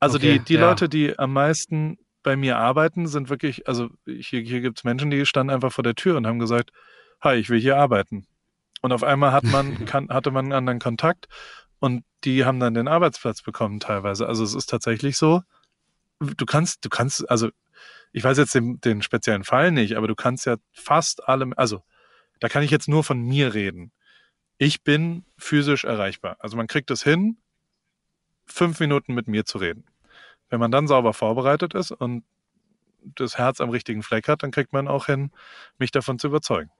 Also 0.00 0.18
okay, 0.18 0.38
die, 0.38 0.44
die 0.44 0.54
ja. 0.54 0.68
Leute, 0.68 0.88
die 0.88 1.18
am 1.18 1.32
meisten 1.32 1.98
bei 2.22 2.36
mir 2.36 2.58
arbeiten, 2.58 3.06
sind 3.06 3.30
wirklich, 3.30 3.66
also 3.66 3.88
hier, 4.04 4.40
hier 4.40 4.60
gibt 4.60 4.78
es 4.78 4.84
Menschen, 4.84 5.10
die 5.10 5.24
standen 5.24 5.52
einfach 5.52 5.72
vor 5.72 5.84
der 5.84 5.94
Tür 5.94 6.16
und 6.16 6.26
haben 6.26 6.38
gesagt, 6.38 6.70
hi, 7.22 7.34
ich 7.34 7.50
will 7.50 7.60
hier 7.60 7.76
arbeiten. 7.76 8.26
Und 8.82 8.92
auf 8.92 9.02
einmal 9.02 9.32
hat 9.32 9.44
man, 9.44 9.84
kann, 9.86 10.08
hatte 10.08 10.30
man 10.30 10.46
einen 10.46 10.52
anderen 10.52 10.78
Kontakt 10.78 11.28
und 11.78 12.04
die 12.24 12.44
haben 12.44 12.60
dann 12.60 12.74
den 12.74 12.88
Arbeitsplatz 12.88 13.42
bekommen 13.42 13.80
teilweise. 13.80 14.26
Also 14.26 14.44
es 14.44 14.54
ist 14.54 14.66
tatsächlich 14.66 15.16
so, 15.16 15.42
du 16.20 16.46
kannst, 16.46 16.84
du 16.84 16.88
kannst, 16.88 17.28
also 17.30 17.50
ich 18.12 18.24
weiß 18.24 18.38
jetzt 18.38 18.54
den, 18.54 18.80
den 18.80 19.02
speziellen 19.02 19.44
Fall 19.44 19.70
nicht, 19.70 19.96
aber 19.96 20.08
du 20.08 20.14
kannst 20.14 20.46
ja 20.46 20.56
fast 20.72 21.28
allem, 21.28 21.54
also 21.56 21.82
da 22.40 22.48
kann 22.48 22.62
ich 22.62 22.70
jetzt 22.70 22.88
nur 22.88 23.04
von 23.04 23.20
mir 23.20 23.54
reden. 23.54 23.92
Ich 24.58 24.82
bin 24.82 25.24
physisch 25.38 25.84
erreichbar. 25.84 26.36
Also 26.40 26.56
man 26.56 26.66
kriegt 26.66 26.90
es 26.90 27.02
hin, 27.02 27.38
fünf 28.46 28.80
Minuten 28.80 29.14
mit 29.14 29.28
mir 29.28 29.44
zu 29.44 29.58
reden. 29.58 29.84
Wenn 30.48 30.60
man 30.60 30.70
dann 30.70 30.88
sauber 30.88 31.14
vorbereitet 31.14 31.74
ist 31.74 31.92
und 31.92 32.24
das 33.02 33.38
Herz 33.38 33.60
am 33.60 33.70
richtigen 33.70 34.02
Fleck 34.02 34.28
hat, 34.28 34.42
dann 34.42 34.50
kriegt 34.50 34.72
man 34.72 34.88
auch 34.88 35.06
hin, 35.06 35.30
mich 35.78 35.90
davon 35.90 36.18
zu 36.18 36.26
überzeugen. 36.26 36.70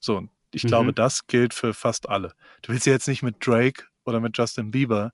So, 0.00 0.16
und 0.16 0.30
ich 0.52 0.64
mhm. 0.64 0.68
glaube, 0.68 0.92
das 0.92 1.26
gilt 1.26 1.54
für 1.54 1.74
fast 1.74 2.08
alle. 2.08 2.34
Du 2.62 2.72
willst 2.72 2.86
ja 2.86 2.92
jetzt 2.92 3.08
nicht 3.08 3.22
mit 3.22 3.46
Drake 3.46 3.84
oder 4.04 4.20
mit 4.20 4.36
Justin 4.36 4.70
Bieber 4.70 5.12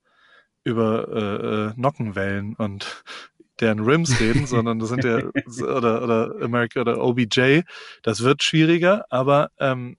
über 0.64 1.08
äh, 1.08 1.46
äh, 1.46 1.72
Nockenwellen 1.76 2.54
und 2.56 3.04
deren 3.60 3.80
Rims 3.80 4.18
reden, 4.20 4.46
sondern 4.46 4.78
das 4.78 4.88
sind 4.88 5.04
ja 5.04 5.18
oder 5.62 6.02
oder 6.02 6.34
America 6.42 6.80
oder 6.80 7.02
OBJ. 7.02 7.60
Das 8.02 8.22
wird 8.22 8.42
schwieriger, 8.42 9.04
aber 9.10 9.50
ähm, 9.58 9.96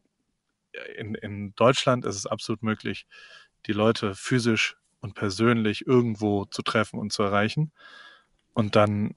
in, 0.97 1.15
in 1.15 1.55
Deutschland 1.55 2.05
ist 2.05 2.15
es 2.15 2.25
absolut 2.25 2.63
möglich, 2.63 3.07
die 3.65 3.73
Leute 3.73 4.15
physisch 4.15 4.77
und 5.01 5.15
persönlich 5.15 5.85
irgendwo 5.85 6.45
zu 6.45 6.61
treffen 6.61 6.99
und 6.99 7.11
zu 7.11 7.23
erreichen. 7.23 7.71
Und 8.53 8.75
dann, 8.75 9.15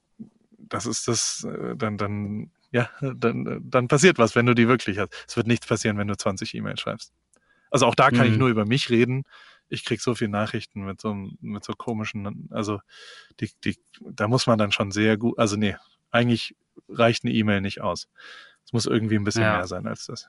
das 0.59 0.87
ist 0.87 1.09
das, 1.09 1.45
äh, 1.45 1.77
dann, 1.77 1.97
dann 1.99 2.51
ja, 2.73 2.89
dann, 3.01 3.61
dann 3.65 3.89
passiert 3.89 4.19
was, 4.19 4.35
wenn 4.35 4.47
du 4.47 4.55
die 4.55 4.69
wirklich 4.69 4.99
hast. 4.99 5.11
Es 5.29 5.37
wird 5.37 5.47
nichts 5.47 5.67
passieren, 5.67 5.99
wenn 5.99 6.09
du 6.09 6.17
20 6.17 6.55
E-Mails 6.55 6.81
schreibst. 6.81 7.13
Also 7.71 7.87
auch 7.87 7.95
da 7.95 8.11
kann 8.11 8.27
mhm. 8.27 8.33
ich 8.33 8.39
nur 8.39 8.49
über 8.49 8.65
mich 8.65 8.91
reden. 8.91 9.25
Ich 9.69 9.85
krieg 9.85 10.01
so 10.01 10.15
viele 10.15 10.31
Nachrichten 10.31 10.85
mit 10.85 11.01
so, 11.01 11.15
mit 11.41 11.65
so 11.65 11.73
komischen, 11.73 12.49
also 12.51 12.81
die, 13.39 13.51
die, 13.65 13.79
da 14.01 14.27
muss 14.27 14.47
man 14.47 14.59
dann 14.59 14.73
schon 14.73 14.91
sehr 14.91 15.17
gut, 15.17 15.39
also 15.39 15.57
nee, 15.57 15.77
eigentlich 16.11 16.57
reicht 16.89 17.25
eine 17.25 17.33
E-Mail 17.33 17.61
nicht 17.61 17.81
aus. 17.81 18.09
Es 18.65 18.73
muss 18.73 18.87
irgendwie 18.87 19.17
ein 19.17 19.25
bisschen 19.25 19.43
ja. 19.43 19.59
mehr 19.59 19.67
sein 19.67 19.87
als 19.87 20.07
das. 20.07 20.29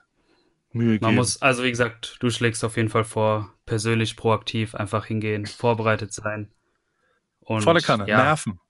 Mühe 0.72 0.94
geben. 0.94 1.06
Man 1.06 1.14
muss, 1.16 1.42
also 1.42 1.64
wie 1.64 1.70
gesagt, 1.70 2.16
du 2.20 2.30
schlägst 2.30 2.64
auf 2.64 2.76
jeden 2.76 2.88
Fall 2.88 3.04
vor, 3.04 3.52
persönlich 3.66 4.16
proaktiv 4.16 4.74
einfach 4.74 5.06
hingehen, 5.06 5.46
vorbereitet 5.46 6.12
sein. 6.12 6.50
Und, 7.40 7.62
Volle 7.62 7.80
Kanne, 7.80 8.08
ja. 8.08 8.22
nerven. 8.22 8.60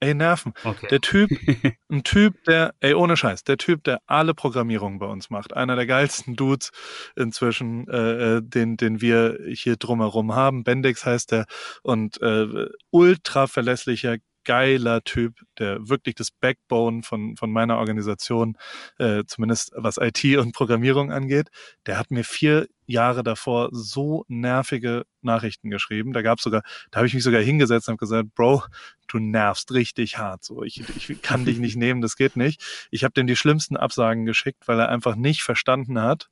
Ey, 0.00 0.14
nerven. 0.14 0.52
Okay. 0.62 0.86
Der 0.90 1.00
Typ, 1.00 1.30
ein 1.90 2.04
Typ, 2.04 2.44
der, 2.44 2.72
ey, 2.80 2.94
ohne 2.94 3.16
Scheiß, 3.16 3.42
der 3.42 3.56
Typ, 3.56 3.82
der 3.82 4.00
alle 4.06 4.32
Programmierungen 4.32 5.00
bei 5.00 5.06
uns 5.06 5.28
macht. 5.28 5.54
Einer 5.54 5.74
der 5.74 5.86
geilsten 5.86 6.36
Dudes 6.36 6.70
inzwischen, 7.16 7.88
äh, 7.88 8.36
äh 8.36 8.42
den, 8.42 8.76
den 8.76 9.00
wir 9.00 9.38
hier 9.48 9.76
drumherum 9.76 10.34
haben. 10.36 10.62
Bendix 10.62 11.04
heißt 11.04 11.32
der 11.32 11.46
und 11.82 12.22
äh, 12.22 12.46
ultra 12.90 13.48
verlässlicher, 13.48 14.18
geiler 14.44 15.02
Typ, 15.02 15.40
der 15.58 15.88
wirklich 15.88 16.14
das 16.14 16.30
Backbone 16.30 17.02
von, 17.02 17.36
von 17.36 17.50
meiner 17.50 17.78
Organisation, 17.78 18.56
äh, 18.98 19.24
zumindest 19.26 19.72
was 19.74 19.98
IT 19.98 20.24
und 20.38 20.54
Programmierung 20.54 21.12
angeht, 21.12 21.50
der 21.86 21.98
hat 21.98 22.10
mir 22.10 22.24
vier 22.24 22.66
Jahre 22.86 23.22
davor 23.22 23.68
so 23.72 24.24
nervige 24.28 25.04
Nachrichten 25.20 25.70
geschrieben. 25.70 26.12
Da 26.12 26.22
gab 26.22 26.40
sogar, 26.40 26.62
da 26.90 26.98
habe 26.98 27.06
ich 27.06 27.14
mich 27.14 27.22
sogar 27.22 27.42
hingesetzt 27.42 27.88
und 27.88 27.92
habe 27.92 27.98
gesagt, 27.98 28.34
Bro, 28.34 28.62
du 29.08 29.18
nervst 29.18 29.72
richtig 29.72 30.16
hart. 30.18 30.44
So, 30.44 30.62
ich, 30.62 30.80
ich 30.80 31.22
kann 31.22 31.44
dich 31.44 31.58
nicht 31.58 31.76
nehmen, 31.76 32.00
das 32.00 32.16
geht 32.16 32.36
nicht. 32.36 32.88
Ich 32.90 33.04
habe 33.04 33.12
dem 33.12 33.26
die 33.26 33.36
schlimmsten 33.36 33.76
Absagen 33.76 34.24
geschickt, 34.24 34.66
weil 34.66 34.80
er 34.80 34.88
einfach 34.88 35.16
nicht 35.16 35.42
verstanden 35.42 36.00
hat, 36.00 36.30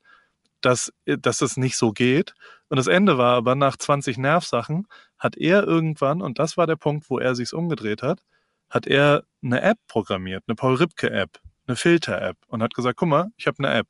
dass, 0.61 0.91
dass 1.05 1.41
es 1.41 1.57
nicht 1.57 1.77
so 1.77 1.91
geht. 1.91 2.33
Und 2.69 2.77
das 2.77 2.87
Ende 2.87 3.17
war 3.17 3.35
aber 3.35 3.55
nach 3.55 3.77
20 3.77 4.17
Nervsachen 4.17 4.87
hat 5.17 5.37
er 5.37 5.63
irgendwann, 5.63 6.21
und 6.21 6.39
das 6.39 6.57
war 6.57 6.67
der 6.67 6.75
Punkt, 6.75 7.09
wo 7.09 7.19
er 7.19 7.35
sich's 7.35 7.53
umgedreht 7.53 8.03
hat, 8.03 8.21
hat 8.69 8.87
er 8.87 9.23
eine 9.43 9.61
App 9.61 9.77
programmiert, 9.87 10.43
eine 10.47 10.55
Paul 10.55 10.75
Ripke 10.75 11.09
App, 11.09 11.39
eine 11.67 11.75
Filter-App 11.75 12.37
und 12.47 12.61
hat 12.61 12.73
gesagt, 12.73 12.97
guck 12.97 13.09
mal, 13.09 13.31
ich 13.37 13.47
habe 13.47 13.59
eine 13.59 13.73
App. 13.73 13.87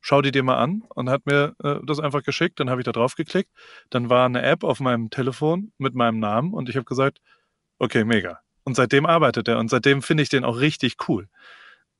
Schau 0.00 0.22
die 0.22 0.30
dir 0.30 0.44
mal 0.44 0.58
an 0.58 0.84
und 0.94 1.10
hat 1.10 1.26
mir 1.26 1.56
äh, 1.62 1.76
das 1.84 1.98
einfach 1.98 2.22
geschickt. 2.22 2.60
Dann 2.60 2.70
habe 2.70 2.80
ich 2.80 2.84
da 2.84 2.92
drauf 2.92 3.16
geklickt. 3.16 3.50
Dann 3.90 4.08
war 4.08 4.26
eine 4.26 4.42
App 4.42 4.62
auf 4.62 4.78
meinem 4.78 5.10
Telefon 5.10 5.72
mit 5.76 5.94
meinem 5.94 6.20
Namen 6.20 6.54
und 6.54 6.68
ich 6.68 6.76
habe 6.76 6.84
gesagt, 6.84 7.18
okay, 7.78 8.04
mega. 8.04 8.38
Und 8.64 8.76
seitdem 8.76 9.06
arbeitet 9.06 9.48
er 9.48 9.58
und 9.58 9.70
seitdem 9.70 10.02
finde 10.02 10.22
ich 10.22 10.28
den 10.28 10.44
auch 10.44 10.60
richtig 10.60 10.96
cool. 11.08 11.28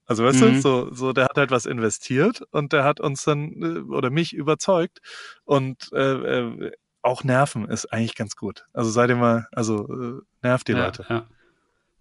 Also 0.08 0.24
weißt 0.24 0.40
mhm. 0.40 0.54
du, 0.54 0.60
so, 0.60 0.92
so 0.92 1.12
der 1.12 1.26
hat 1.26 1.36
halt 1.36 1.50
was 1.50 1.66
investiert 1.66 2.42
und 2.50 2.72
der 2.72 2.82
hat 2.82 2.98
uns 2.98 3.24
dann 3.24 3.52
äh, 3.62 3.92
oder 3.92 4.08
mich 4.08 4.34
überzeugt 4.34 5.00
und 5.44 5.90
äh, 5.92 5.98
äh, 6.40 6.72
auch 7.02 7.24
nerven 7.24 7.68
ist 7.68 7.92
eigentlich 7.92 8.14
ganz 8.14 8.34
gut. 8.34 8.66
Also 8.72 8.90
seid 8.90 9.10
ihr 9.10 9.16
mal, 9.16 9.46
also 9.52 9.86
äh, 9.86 10.46
nervt 10.46 10.66
die 10.66 10.72
ja, 10.72 10.86
Leute. 10.86 11.06
Ja. 11.10 11.26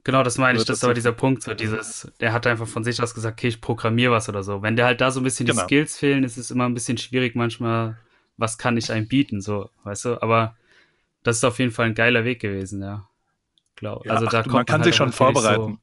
Genau, 0.05 0.23
das 0.23 0.37
meine 0.37 0.57
ich, 0.57 0.63
das 0.63 0.77
ist 0.77 0.83
aber 0.85 0.93
dieser 0.93 1.11
Punkt, 1.11 1.43
so 1.43 1.53
dieses, 1.53 2.09
der 2.21 2.31
hat 2.31 2.47
einfach 2.47 2.65
von 2.65 2.85
sich 2.85 3.01
aus 3.01 3.13
gesagt, 3.13 3.39
okay, 3.39 3.49
ich 3.49 3.59
programmiere 3.59 4.13
was 4.13 4.29
oder 4.29 4.41
so. 4.41 4.61
Wenn 4.61 4.77
der 4.77 4.85
halt 4.85 5.01
da 5.01 5.11
so 5.11 5.19
ein 5.19 5.23
bisschen 5.23 5.45
genau. 5.45 5.63
die 5.63 5.65
Skills 5.65 5.97
fehlen, 5.97 6.23
ist 6.23 6.37
es 6.37 6.49
immer 6.49 6.63
ein 6.63 6.73
bisschen 6.73 6.97
schwierig 6.97 7.35
manchmal, 7.35 7.97
was 8.37 8.57
kann 8.57 8.77
ich 8.77 8.89
einem 8.89 9.09
bieten, 9.09 9.41
so, 9.41 9.69
weißt 9.83 10.05
du, 10.05 10.21
aber 10.21 10.55
das 11.23 11.37
ist 11.37 11.43
auf 11.43 11.59
jeden 11.59 11.71
Fall 11.71 11.87
ein 11.87 11.93
geiler 11.93 12.23
Weg 12.23 12.39
gewesen, 12.39 12.81
ja. 12.81 13.09
Glaub. 13.75 14.05
Ja, 14.05 14.13
also 14.13 14.27
da 14.27 14.39
ach, 14.39 14.43
kommt 14.43 14.53
man 14.53 14.65
kann 14.65 14.73
man 14.75 14.81
halt 14.81 14.93
sich 14.93 14.95
schon 14.95 15.11
vorbereiten. 15.11 15.73
So, 15.73 15.77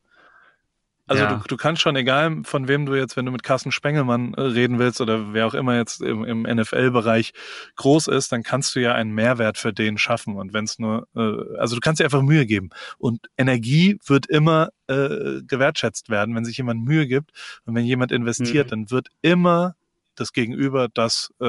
also 1.07 1.23
ja. 1.23 1.35
du, 1.35 1.49
du 1.49 1.57
kannst 1.57 1.83
schon, 1.83 1.97
egal 1.97 2.43
von 2.45 2.67
wem 2.67 2.87
du 2.87 2.95
jetzt, 2.95 3.17
wenn 3.17 3.27
du 3.27 3.33
mit 3.33 3.43
Carsten 3.43 3.73
Spengelmann 3.73 4.33
äh, 4.35 4.41
reden 4.41 4.79
willst 4.79 5.01
oder 5.01 5.35
wer 5.35 5.47
auch 5.47 5.55
immer 5.55 5.77
jetzt 5.77 6.01
im, 6.01 6.25
im 6.25 6.43
NFL-Bereich 6.43 7.33
groß 7.77 8.09
ist, 8.09 8.33
dann 8.33 8.43
kannst 8.43 8.75
du 8.75 8.81
ja 8.81 8.95
einen 8.95 9.13
Mehrwert 9.13 9.59
für 9.59 9.75
den 9.75 9.99
schaffen. 9.99 10.37
Und 10.37 10.55
wenn 10.55 10.65
es 10.65 10.79
nur, 10.79 11.07
äh, 11.15 11.59
also 11.59 11.75
du 11.75 11.81
kannst 11.81 12.01
dir 12.01 12.05
einfach 12.05 12.23
Mühe 12.23 12.47
geben. 12.47 12.71
Und 12.97 13.27
Energie 13.37 13.99
wird 14.07 14.27
immer 14.27 14.71
äh, 14.87 15.43
gewertschätzt 15.47 16.09
werden, 16.09 16.35
wenn 16.35 16.47
sich 16.47 16.57
jemand 16.57 16.85
Mühe 16.85 17.07
gibt. 17.07 17.33
Und 17.67 17.75
wenn 17.75 17.85
jemand 17.85 18.11
investiert, 18.11 18.69
mhm. 18.69 18.71
dann 18.71 18.91
wird 18.91 19.09
immer 19.21 19.77
das 20.15 20.33
Gegenüber 20.33 20.89
das 20.89 21.35
äh, 21.41 21.45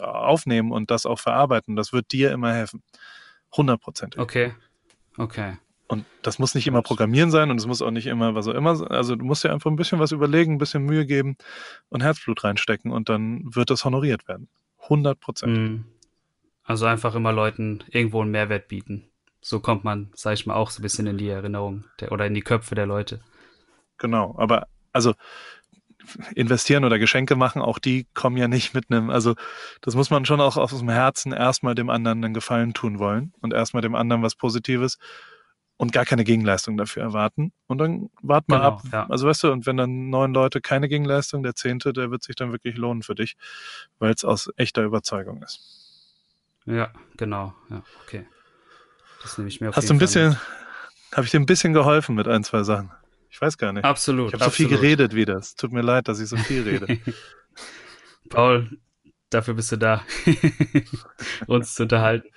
aufnehmen 0.00 0.72
und 0.72 0.90
das 0.90 1.06
auch 1.06 1.20
verarbeiten. 1.20 1.76
Das 1.76 1.92
wird 1.92 2.10
dir 2.10 2.32
immer 2.32 2.52
helfen. 2.52 2.82
100 3.52 3.80
Prozent. 3.80 4.18
Okay. 4.18 4.54
Okay. 5.16 5.58
Und 5.88 6.04
das 6.22 6.38
muss 6.38 6.54
nicht 6.54 6.66
immer 6.66 6.82
Programmieren 6.82 7.30
sein 7.30 7.50
und 7.50 7.56
es 7.56 7.66
muss 7.66 7.80
auch 7.80 7.90
nicht 7.90 8.06
immer 8.06 8.34
was 8.34 8.46
auch 8.46 8.54
immer. 8.54 8.90
Also 8.90 9.16
du 9.16 9.24
musst 9.24 9.42
dir 9.42 9.52
einfach 9.52 9.70
ein 9.70 9.76
bisschen 9.76 9.98
was 9.98 10.12
überlegen, 10.12 10.54
ein 10.54 10.58
bisschen 10.58 10.84
Mühe 10.84 11.06
geben 11.06 11.36
und 11.88 12.02
Herzblut 12.02 12.44
reinstecken 12.44 12.92
und 12.92 13.08
dann 13.08 13.42
wird 13.54 13.70
das 13.70 13.86
honoriert 13.86 14.28
werden. 14.28 14.48
100 14.82 15.18
Prozent. 15.18 15.56
Mhm. 15.56 15.84
Also 16.62 16.84
einfach 16.84 17.14
immer 17.14 17.32
Leuten 17.32 17.82
irgendwo 17.88 18.20
einen 18.20 18.30
Mehrwert 18.30 18.68
bieten. 18.68 19.08
So 19.40 19.60
kommt 19.60 19.84
man, 19.84 20.10
sag 20.14 20.34
ich 20.34 20.44
mal, 20.44 20.54
auch 20.54 20.70
so 20.70 20.80
ein 20.80 20.82
bisschen 20.82 21.06
in 21.06 21.16
die 21.16 21.28
Erinnerung 21.28 21.84
der, 22.00 22.12
oder 22.12 22.26
in 22.26 22.34
die 22.34 22.42
Köpfe 22.42 22.74
der 22.74 22.84
Leute. 22.86 23.20
Genau, 23.96 24.34
aber 24.36 24.68
also 24.92 25.14
investieren 26.34 26.84
oder 26.84 26.98
Geschenke 26.98 27.34
machen, 27.36 27.62
auch 27.62 27.78
die 27.78 28.06
kommen 28.12 28.36
ja 28.36 28.48
nicht 28.48 28.74
mit 28.74 28.90
einem, 28.90 29.10
also 29.10 29.34
das 29.80 29.94
muss 29.94 30.10
man 30.10 30.26
schon 30.26 30.40
auch 30.40 30.56
aus 30.56 30.78
dem 30.78 30.88
Herzen 30.88 31.32
erstmal 31.32 31.74
dem 31.74 31.90
anderen 31.90 32.24
einen 32.24 32.34
Gefallen 32.34 32.74
tun 32.74 32.98
wollen 32.98 33.32
und 33.40 33.52
erstmal 33.52 33.82
dem 33.82 33.94
anderen 33.94 34.22
was 34.22 34.34
Positives 34.34 34.98
und 35.78 35.92
gar 35.92 36.04
keine 36.04 36.24
Gegenleistung 36.24 36.76
dafür 36.76 37.04
erwarten. 37.04 37.52
Und 37.68 37.78
dann 37.78 38.10
wart 38.20 38.48
mal 38.48 38.58
genau, 38.58 38.68
ab. 38.68 38.82
Ja. 38.92 39.06
Also 39.08 39.28
weißt 39.28 39.44
du, 39.44 39.52
und 39.52 39.64
wenn 39.64 39.76
dann 39.76 40.10
neun 40.10 40.34
Leute 40.34 40.60
keine 40.60 40.88
Gegenleistung, 40.88 41.42
der 41.44 41.54
zehnte, 41.54 41.92
der 41.92 42.10
wird 42.10 42.22
sich 42.24 42.36
dann 42.36 42.52
wirklich 42.52 42.76
lohnen 42.76 43.02
für 43.02 43.14
dich, 43.14 43.36
weil 44.00 44.12
es 44.12 44.24
aus 44.24 44.50
echter 44.56 44.82
Überzeugung 44.82 45.42
ist. 45.42 45.60
Ja, 46.66 46.92
genau. 47.16 47.54
Ja, 47.70 47.82
okay. 48.04 48.26
Das 49.22 49.38
nehme 49.38 49.48
ich 49.48 49.60
mir 49.60 49.70
auf 49.70 49.76
Hast 49.76 49.88
du 49.88 49.94
ein 49.94 49.98
bisschen, 49.98 50.36
habe 51.14 51.24
ich 51.24 51.30
dir 51.30 51.40
ein 51.40 51.46
bisschen 51.46 51.72
geholfen 51.72 52.16
mit 52.16 52.26
ein, 52.26 52.42
zwei 52.42 52.64
Sachen? 52.64 52.90
Ich 53.30 53.40
weiß 53.40 53.56
gar 53.56 53.72
nicht. 53.72 53.84
Absolut. 53.84 54.28
Ich 54.28 54.34
habe 54.34 54.44
so 54.44 54.50
viel 54.50 54.68
geredet 54.68 55.14
wie 55.14 55.24
das. 55.24 55.54
Tut 55.54 55.72
mir 55.72 55.82
leid, 55.82 56.08
dass 56.08 56.18
ich 56.18 56.28
so 56.28 56.36
viel 56.36 56.62
rede. 56.62 56.98
Paul, 58.30 58.78
dafür 59.30 59.54
bist 59.54 59.70
du 59.70 59.76
da, 59.76 60.02
uns 61.46 61.74
zu 61.74 61.84
unterhalten. 61.84 62.28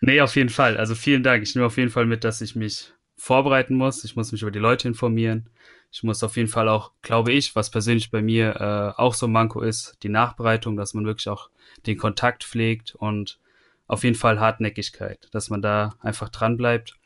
Nee, 0.00 0.20
auf 0.20 0.34
jeden 0.36 0.48
Fall. 0.48 0.76
Also 0.76 0.94
vielen 0.94 1.22
Dank. 1.22 1.42
Ich 1.42 1.54
nehme 1.54 1.66
auf 1.66 1.76
jeden 1.76 1.90
Fall 1.90 2.06
mit, 2.06 2.24
dass 2.24 2.40
ich 2.40 2.56
mich 2.56 2.92
vorbereiten 3.16 3.74
muss. 3.74 4.04
Ich 4.04 4.16
muss 4.16 4.32
mich 4.32 4.42
über 4.42 4.50
die 4.50 4.58
Leute 4.58 4.88
informieren. 4.88 5.50
Ich 5.92 6.02
muss 6.02 6.22
auf 6.22 6.36
jeden 6.36 6.48
Fall 6.48 6.68
auch, 6.68 6.92
glaube 7.02 7.32
ich, 7.32 7.54
was 7.54 7.70
persönlich 7.70 8.10
bei 8.10 8.22
mir 8.22 8.56
äh, 8.56 9.00
auch 9.00 9.12
so 9.14 9.26
ein 9.26 9.32
Manko 9.32 9.60
ist, 9.60 9.98
die 10.02 10.08
Nachbereitung, 10.08 10.76
dass 10.76 10.94
man 10.94 11.04
wirklich 11.04 11.28
auch 11.28 11.50
den 11.86 11.98
Kontakt 11.98 12.44
pflegt 12.44 12.94
und 12.94 13.38
auf 13.86 14.04
jeden 14.04 14.16
Fall 14.16 14.38
Hartnäckigkeit, 14.38 15.28
dass 15.32 15.50
man 15.50 15.62
da 15.62 15.94
einfach 16.00 16.28
dran 16.28 16.56
bleibt. 16.56 16.96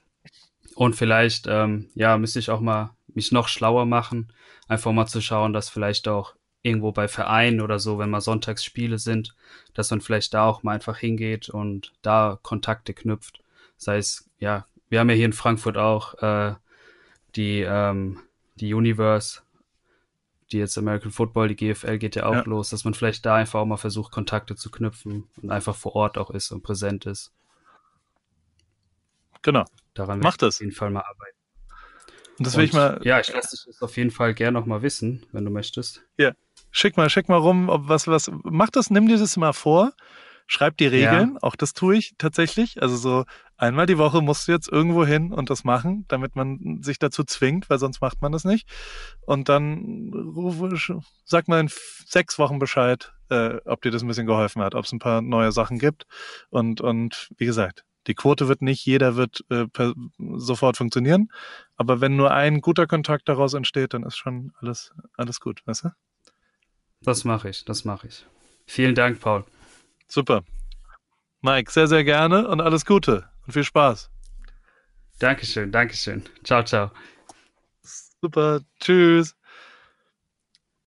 Und 0.75 0.95
vielleicht, 0.95 1.47
ähm, 1.49 1.89
ja, 1.95 2.19
müsste 2.19 2.39
ich 2.39 2.51
auch 2.51 2.61
mal 2.61 2.95
mich 3.09 3.33
noch 3.33 3.49
schlauer 3.49 3.87
machen, 3.87 4.33
einfach 4.69 4.93
mal 4.93 5.07
zu 5.07 5.21
schauen, 5.21 5.53
dass 5.53 5.71
vielleicht 5.71 6.09
auch 6.09 6.35
irgendwo 6.65 6.93
bei 6.93 7.09
Vereinen 7.09 7.61
oder 7.61 7.79
so, 7.79 7.99
wenn 7.99 8.11
mal 8.11 8.23
Sonntagsspiele 8.23 8.99
sind, 8.99 9.37
dass 9.75 9.91
man 9.91 10.01
vielleicht 10.01 10.33
da 10.33 10.47
auch 10.47 10.63
mal 10.63 10.73
einfach 10.73 10.97
hingeht 10.97 11.51
und 11.51 11.93
da 12.03 12.39
Kontakte 12.43 12.95
knüpft. 12.95 13.43
Sei 13.77 13.99
es, 13.99 14.31
ja, 14.39 14.67
wir 14.89 14.99
haben 14.99 15.11
ja 15.11 15.15
hier 15.15 15.27
in 15.27 15.35
Frankfurt 15.35 15.77
auch 15.77 16.15
äh, 16.23 16.55
die, 17.37 17.61
ähm, 17.61 18.21
die 18.57 18.73
Universe, 18.73 19.43
die 20.53 20.59
jetzt 20.59 20.79
American 20.79 21.11
Football, 21.11 21.49
die 21.49 21.57
GFL 21.57 21.99
geht 21.99 22.17
ja 22.17 22.27
auch 22.27 22.35
ja. 22.35 22.43
los, 22.45 22.71
dass 22.71 22.85
man 22.85 22.95
vielleicht 22.95 23.27
da 23.27 23.35
einfach 23.35 23.61
auch 23.61 23.67
mal 23.67 23.77
versucht, 23.77 24.11
Kontakte 24.11 24.57
zu 24.57 24.71
knüpfen 24.71 25.29
und 25.43 25.51
einfach 25.51 25.77
vor 25.77 25.95
Ort 25.95 26.17
auch 26.17 26.31
ist 26.31 26.51
und 26.51 26.63
präsent 26.63 27.05
ist. 27.05 27.31
Genau. 29.43 29.65
Daran 29.93 30.21
Macht 30.21 30.41
das. 30.41 30.57
auf 30.57 30.61
jeden 30.63 30.73
Fall 30.73 30.91
mal 30.91 31.03
arbeiten. 31.03 31.37
Und 32.39 32.47
das 32.47 32.57
will 32.57 32.65
ich 32.65 32.73
mal. 32.73 33.01
Ja, 33.05 33.21
ich 33.21 33.33
lasse 33.33 33.55
dich 33.55 33.67
das 33.67 33.83
auf 33.83 33.97
jeden 33.97 34.11
Fall 34.11 34.33
gerne 34.33 34.59
noch 34.59 34.67
mal 34.67 34.83
wissen, 34.83 35.27
wenn 35.33 35.45
du 35.45 35.51
möchtest. 35.51 36.03
Ja. 36.17 36.33
Schick 36.77 36.97
mal, 36.97 37.09
schick 37.09 37.29
mal 37.29 37.37
rum, 37.37 37.69
ob 37.69 37.89
was, 37.89 38.09
was, 38.09 38.33
mach 38.43 38.69
das, 38.69 38.91
nimm 38.91 39.07
dir 39.07 39.17
das 39.17 39.37
mal 39.37 39.53
vor, 39.53 39.93
schreib 40.49 40.77
die 40.77 40.89
Regeln, 40.89 41.35
ja. 41.35 41.39
auch 41.41 41.55
das 41.55 41.73
tue 41.73 41.97
ich 41.97 42.15
tatsächlich. 42.19 42.83
Also 42.83 42.97
so 42.97 43.25
einmal 43.57 43.87
die 43.87 43.97
Woche 43.97 44.21
musst 44.23 44.49
du 44.49 44.53
jetzt 44.53 44.69
irgendwo 44.69 45.07
hin 45.07 45.33
und 45.33 45.51
das 45.51 45.63
machen, 45.63 46.05
damit 46.09 46.35
man 46.35 46.81
sich 46.83 46.99
dazu 46.99 47.23
zwingt, 47.23 47.71
weil 47.71 47.79
sonst 47.79 48.01
macht 48.01 48.23
man 48.23 48.33
das 48.33 48.43
nicht. 48.43 48.69
Und 49.21 49.49
dann 49.49 50.11
rufe, 50.13 50.77
sag 51.25 51.47
mal 51.47 51.61
in 51.61 51.71
sechs 52.07 52.41
Wochen 52.41 52.59
Bescheid, 52.59 53.13
äh, 53.29 53.61
ob 53.67 53.83
dir 53.83 53.93
das 53.93 54.03
ein 54.03 54.09
bisschen 54.09 54.27
geholfen 54.27 54.61
hat, 54.61 54.75
ob 54.75 54.85
es 54.85 54.91
ein 54.91 54.99
paar 54.99 55.23
neue 55.23 55.53
Sachen 55.53 55.79
gibt. 55.79 56.07
Und, 56.51 56.81
und 56.81 57.29
wie 57.37 57.47
gesagt, 57.47 57.85
die 58.09 58.15
Quote 58.15 58.49
wird 58.49 58.63
nicht, 58.63 58.85
jeder 58.85 59.15
wird 59.15 59.45
äh, 59.49 59.69
per, 59.69 59.95
sofort 60.19 60.77
funktionieren. 60.77 61.29
Aber 61.77 62.01
wenn 62.01 62.17
nur 62.17 62.33
ein 62.33 62.61
guter 62.61 62.89
Kontakt 62.89 63.29
daraus 63.29 63.55
entsteht, 63.55 63.95
dann 63.95 64.03
ist 64.03 64.17
schon 64.17 64.51
alles, 64.61 64.93
alles 65.17 65.39
gut, 65.39 65.63
weißt 65.67 65.85
du? 65.85 65.89
Das 67.05 67.25
mache 67.25 67.51
ich, 67.51 67.65
das 67.65 67.85
mache 67.85 68.09
ich. 68.09 68.27
Vielen 68.67 68.95
Dank, 68.95 69.21
Paul. 69.21 69.45
Super. 70.09 70.43
Mike, 71.43 71.71
sehr, 71.71 71.87
sehr 71.87 72.05
gerne 72.05 72.49
und 72.49 72.61
alles 72.61 72.87
Gute 72.87 73.29
und 73.47 73.53
viel 73.53 73.65
Spaß. 73.65 74.11
Dankeschön, 75.19 75.71
Dankeschön. 75.71 76.23
Ciao, 76.43 76.65
ciao. 76.65 76.91
Super, 77.83 78.61
tschüss. 78.81 79.37